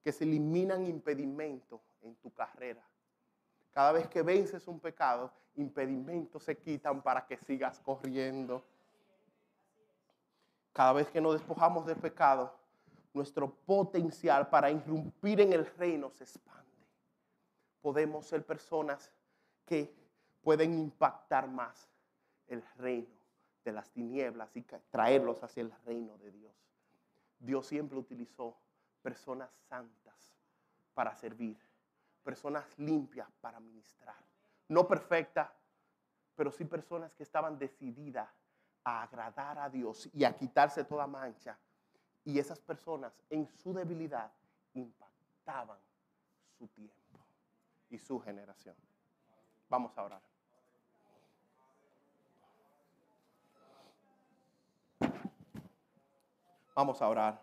[0.04, 2.86] que se eliminan impedimentos en tu carrera.
[3.72, 8.64] Cada vez que vences un pecado, impedimentos se quitan para que sigas corriendo.
[10.74, 12.54] Cada vez que nos despojamos del pecado,
[13.14, 16.65] nuestro potencial para irrumpir en el reino se expande.
[17.86, 19.12] Podemos ser personas
[19.64, 19.96] que
[20.42, 21.88] pueden impactar más
[22.48, 23.14] el reino
[23.64, 26.52] de las tinieblas y traerlos hacia el reino de Dios.
[27.38, 28.58] Dios siempre utilizó
[29.04, 30.36] personas santas
[30.96, 31.60] para servir,
[32.24, 34.18] personas limpias para ministrar.
[34.68, 35.52] No perfectas,
[36.36, 38.32] pero sí personas que estaban decididas
[38.84, 41.56] a agradar a Dios y a quitarse toda mancha
[42.24, 44.32] y esas personas en su debilidad
[44.74, 45.78] impactaban
[46.58, 47.05] su tiempo
[47.96, 48.76] y su generación.
[49.70, 50.22] Vamos a orar.
[56.76, 57.42] Vamos a orar.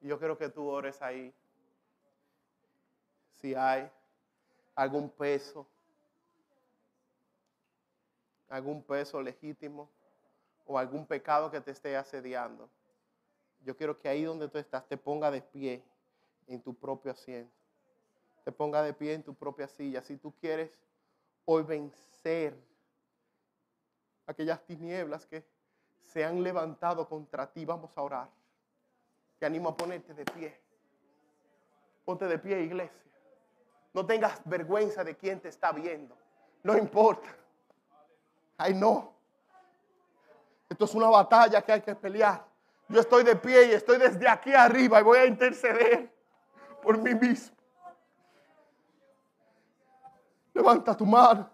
[0.00, 1.32] Yo quiero que tú ores ahí.
[3.34, 3.88] Si hay
[4.74, 5.68] algún peso,
[8.48, 9.88] algún peso legítimo
[10.66, 12.68] o algún pecado que te esté asediando,
[13.60, 15.84] yo quiero que ahí donde tú estás te ponga de pie
[16.48, 17.59] en tu propio asiento.
[18.52, 20.02] Ponga de pie en tu propia silla.
[20.02, 20.70] Si tú quieres
[21.44, 22.56] hoy vencer
[24.26, 25.44] aquellas tinieblas que
[26.02, 28.28] se han levantado contra ti, vamos a orar.
[29.38, 30.60] Te animo a ponerte de pie.
[32.04, 33.00] Ponte de pie, iglesia.
[33.92, 36.16] No tengas vergüenza de quien te está viendo.
[36.62, 37.28] No importa.
[38.56, 39.12] Ay, no.
[40.68, 42.44] Esto es una batalla que hay que pelear.
[42.88, 46.12] Yo estoy de pie y estoy desde aquí arriba y voy a interceder
[46.82, 47.56] por mí mismo.
[50.60, 51.48] Levanta tu mano,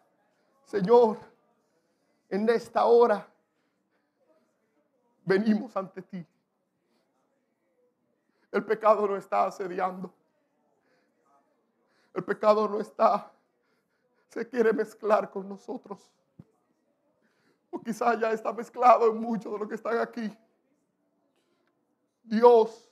[0.65, 1.17] Señor,
[2.29, 3.25] en esta hora
[5.25, 6.27] venimos ante ti.
[8.51, 10.13] El pecado no está asediando.
[12.15, 13.31] El pecado no está,
[14.29, 16.11] se quiere mezclar con nosotros
[17.85, 20.37] quizás ya está mezclado en muchos de los que están aquí.
[22.25, 22.91] Dios,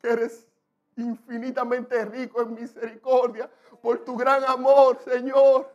[0.00, 0.48] que eres
[0.96, 5.74] infinitamente rico en misericordia, por tu gran amor, Señor.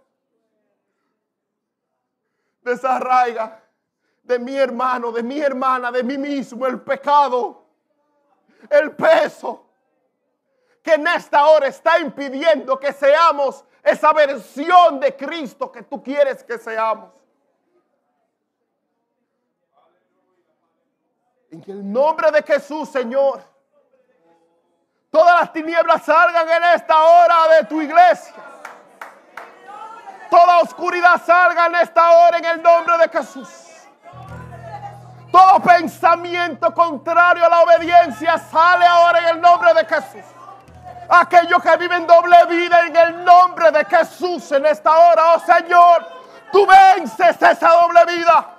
[2.62, 3.64] Desarraiga
[4.24, 7.66] de mi hermano, de mi hermana, de mí mismo el pecado,
[8.70, 9.68] el peso
[10.84, 16.44] que en esta hora está impidiendo que seamos esa versión de Cristo que tú quieres
[16.44, 17.12] que seamos.
[21.52, 23.57] En el nombre de Jesús, Señor.
[25.10, 28.34] Todas las tinieblas salgan en esta hora de tu iglesia.
[30.30, 33.50] Toda oscuridad salga en esta hora en el nombre de Jesús.
[35.32, 40.26] Todo pensamiento contrario a la obediencia sale ahora en el nombre de Jesús.
[41.10, 46.06] Aquellos que viven doble vida en el nombre de Jesús en esta hora, oh Señor,
[46.52, 48.57] tú vences esa doble vida.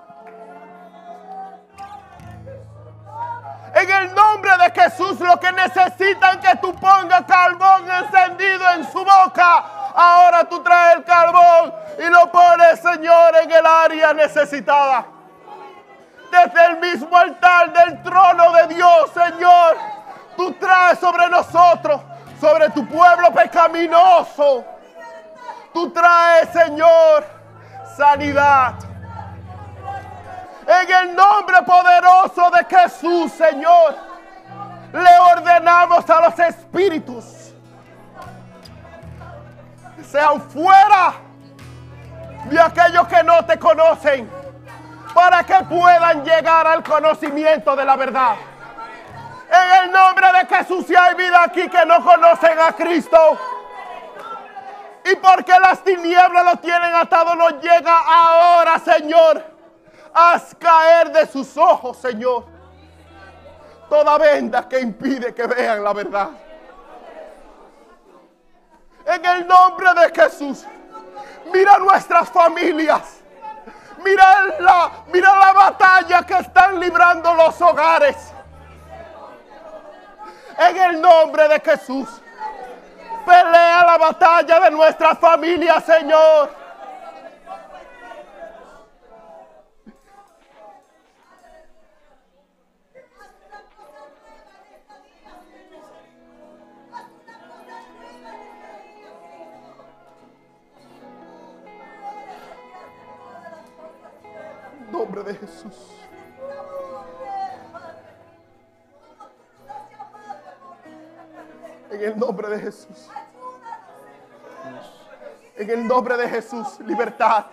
[3.89, 8.99] En el nombre de Jesús, lo que necesitan que tú pongas carbón encendido en su
[8.99, 9.65] boca.
[9.95, 15.07] Ahora tú traes el carbón y lo pones, Señor, en el área necesitada.
[16.31, 19.79] Desde el mismo altar del trono de Dios, Señor,
[20.37, 22.03] tú traes sobre nosotros,
[22.39, 24.67] sobre tu pueblo pecaminoso.
[25.73, 27.25] Tú traes, Señor,
[27.97, 28.88] sanidad.
[30.69, 33.97] En el nombre poderoso de Jesús, Señor,
[34.93, 37.25] le ordenamos a los espíritus
[40.11, 41.15] sean fuera
[42.45, 44.31] de aquellos que no te conocen
[45.13, 48.37] para que puedan llegar al conocimiento de la verdad.
[49.51, 53.19] En el nombre de Jesús, si hay vida aquí que no conocen a Cristo,
[55.05, 59.48] y porque las tinieblas lo tienen atado, no llega ahora, Señor
[60.21, 62.45] Haz caer de sus ojos, Señor,
[63.89, 66.31] toda venda que impide que vean la verdad.
[69.07, 70.67] En el nombre de Jesús.
[71.53, 73.21] Mira nuestras familias.
[74.05, 78.17] Mira la, mira la batalla que están librando los hogares.
[80.59, 82.09] En el nombre de Jesús.
[83.25, 86.68] Pelea la batalla de nuestra familia, Señor.
[104.91, 105.75] Nombre de Jesús.
[111.91, 113.11] En el nombre de Jesús.
[115.57, 117.47] En el nombre de Jesús, libertad.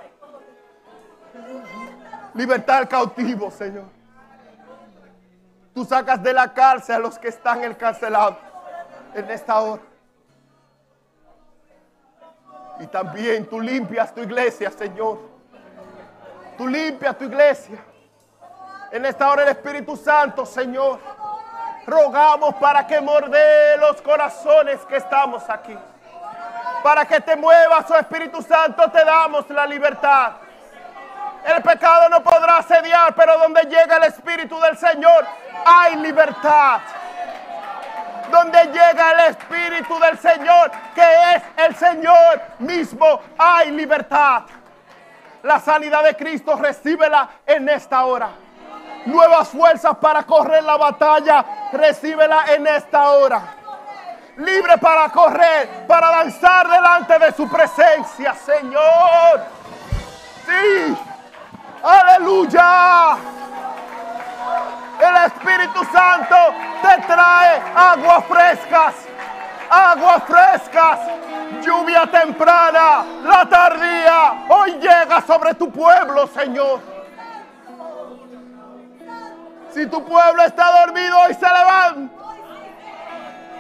[2.34, 3.86] Libertad al cautivo, Señor.
[5.74, 8.38] Tú sacas de la cárcel a los que están encarcelados
[9.14, 9.82] en esta hora.
[12.80, 15.35] Y también tú limpias tu iglesia, Señor.
[16.58, 17.78] Tú limpias tu iglesia.
[18.92, 21.00] En esta hora el Espíritu Santo, Señor.
[21.86, 25.78] Rogamos para que morde los corazones que estamos aquí.
[26.82, 30.34] Para que te muevas, oh Espíritu Santo, te damos la libertad.
[31.46, 35.26] El pecado no podrá asediar, pero donde llega el Espíritu del Señor
[35.66, 36.80] hay libertad.
[38.32, 44.44] Donde llega el Espíritu del Señor, que es el Señor mismo, hay libertad.
[45.46, 48.30] La sanidad de Cristo, recíbela en esta hora.
[49.06, 53.42] Nuevas fuerzas para correr la batalla, recíbela en esta hora.
[54.38, 59.46] Libre para correr, para danzar delante de su presencia, Señor.
[60.48, 60.98] Sí.
[61.84, 63.18] Aleluya.
[65.00, 66.36] El Espíritu Santo
[66.82, 68.96] te trae aguas frescas,
[69.70, 71.00] aguas frescas,
[71.62, 74.46] lluvia temprana, la tardía.
[74.50, 76.80] Hoy llega sobre tu pueblo, Señor.
[79.72, 82.26] Si tu pueblo está dormido, hoy se levanta.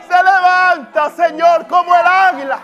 [0.07, 2.59] Se levanta, Señor, como el águila.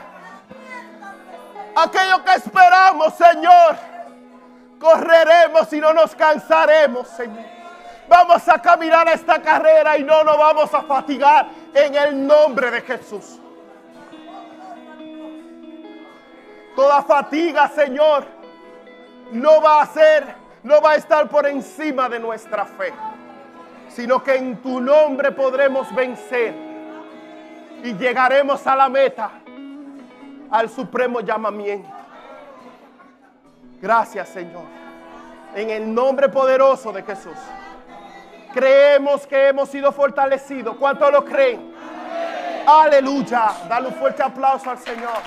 [1.76, 3.76] Aquello que esperamos, Señor,
[4.80, 7.46] correremos y no nos cansaremos, Señor.
[8.08, 12.82] Vamos a caminar esta carrera y no nos vamos a fatigar en el nombre de
[12.82, 13.40] Jesús.
[16.76, 18.26] Toda fatiga, Señor,
[19.32, 22.94] no va a ser, no va a estar por encima de nuestra fe,
[23.90, 26.54] sino que en tu nombre podremos vencer
[27.84, 29.32] y llegaremos a la meta,
[30.50, 31.90] al supremo llamamiento.
[33.82, 34.66] Gracias, Señor.
[35.56, 37.38] En el nombre poderoso de Jesús.
[38.54, 40.76] Creemos que hemos sido fortalecidos.
[40.78, 41.74] ¿Cuántos lo creen?
[42.68, 43.52] Aleluya.
[43.68, 45.20] Dale un fuerte aplauso al Señor.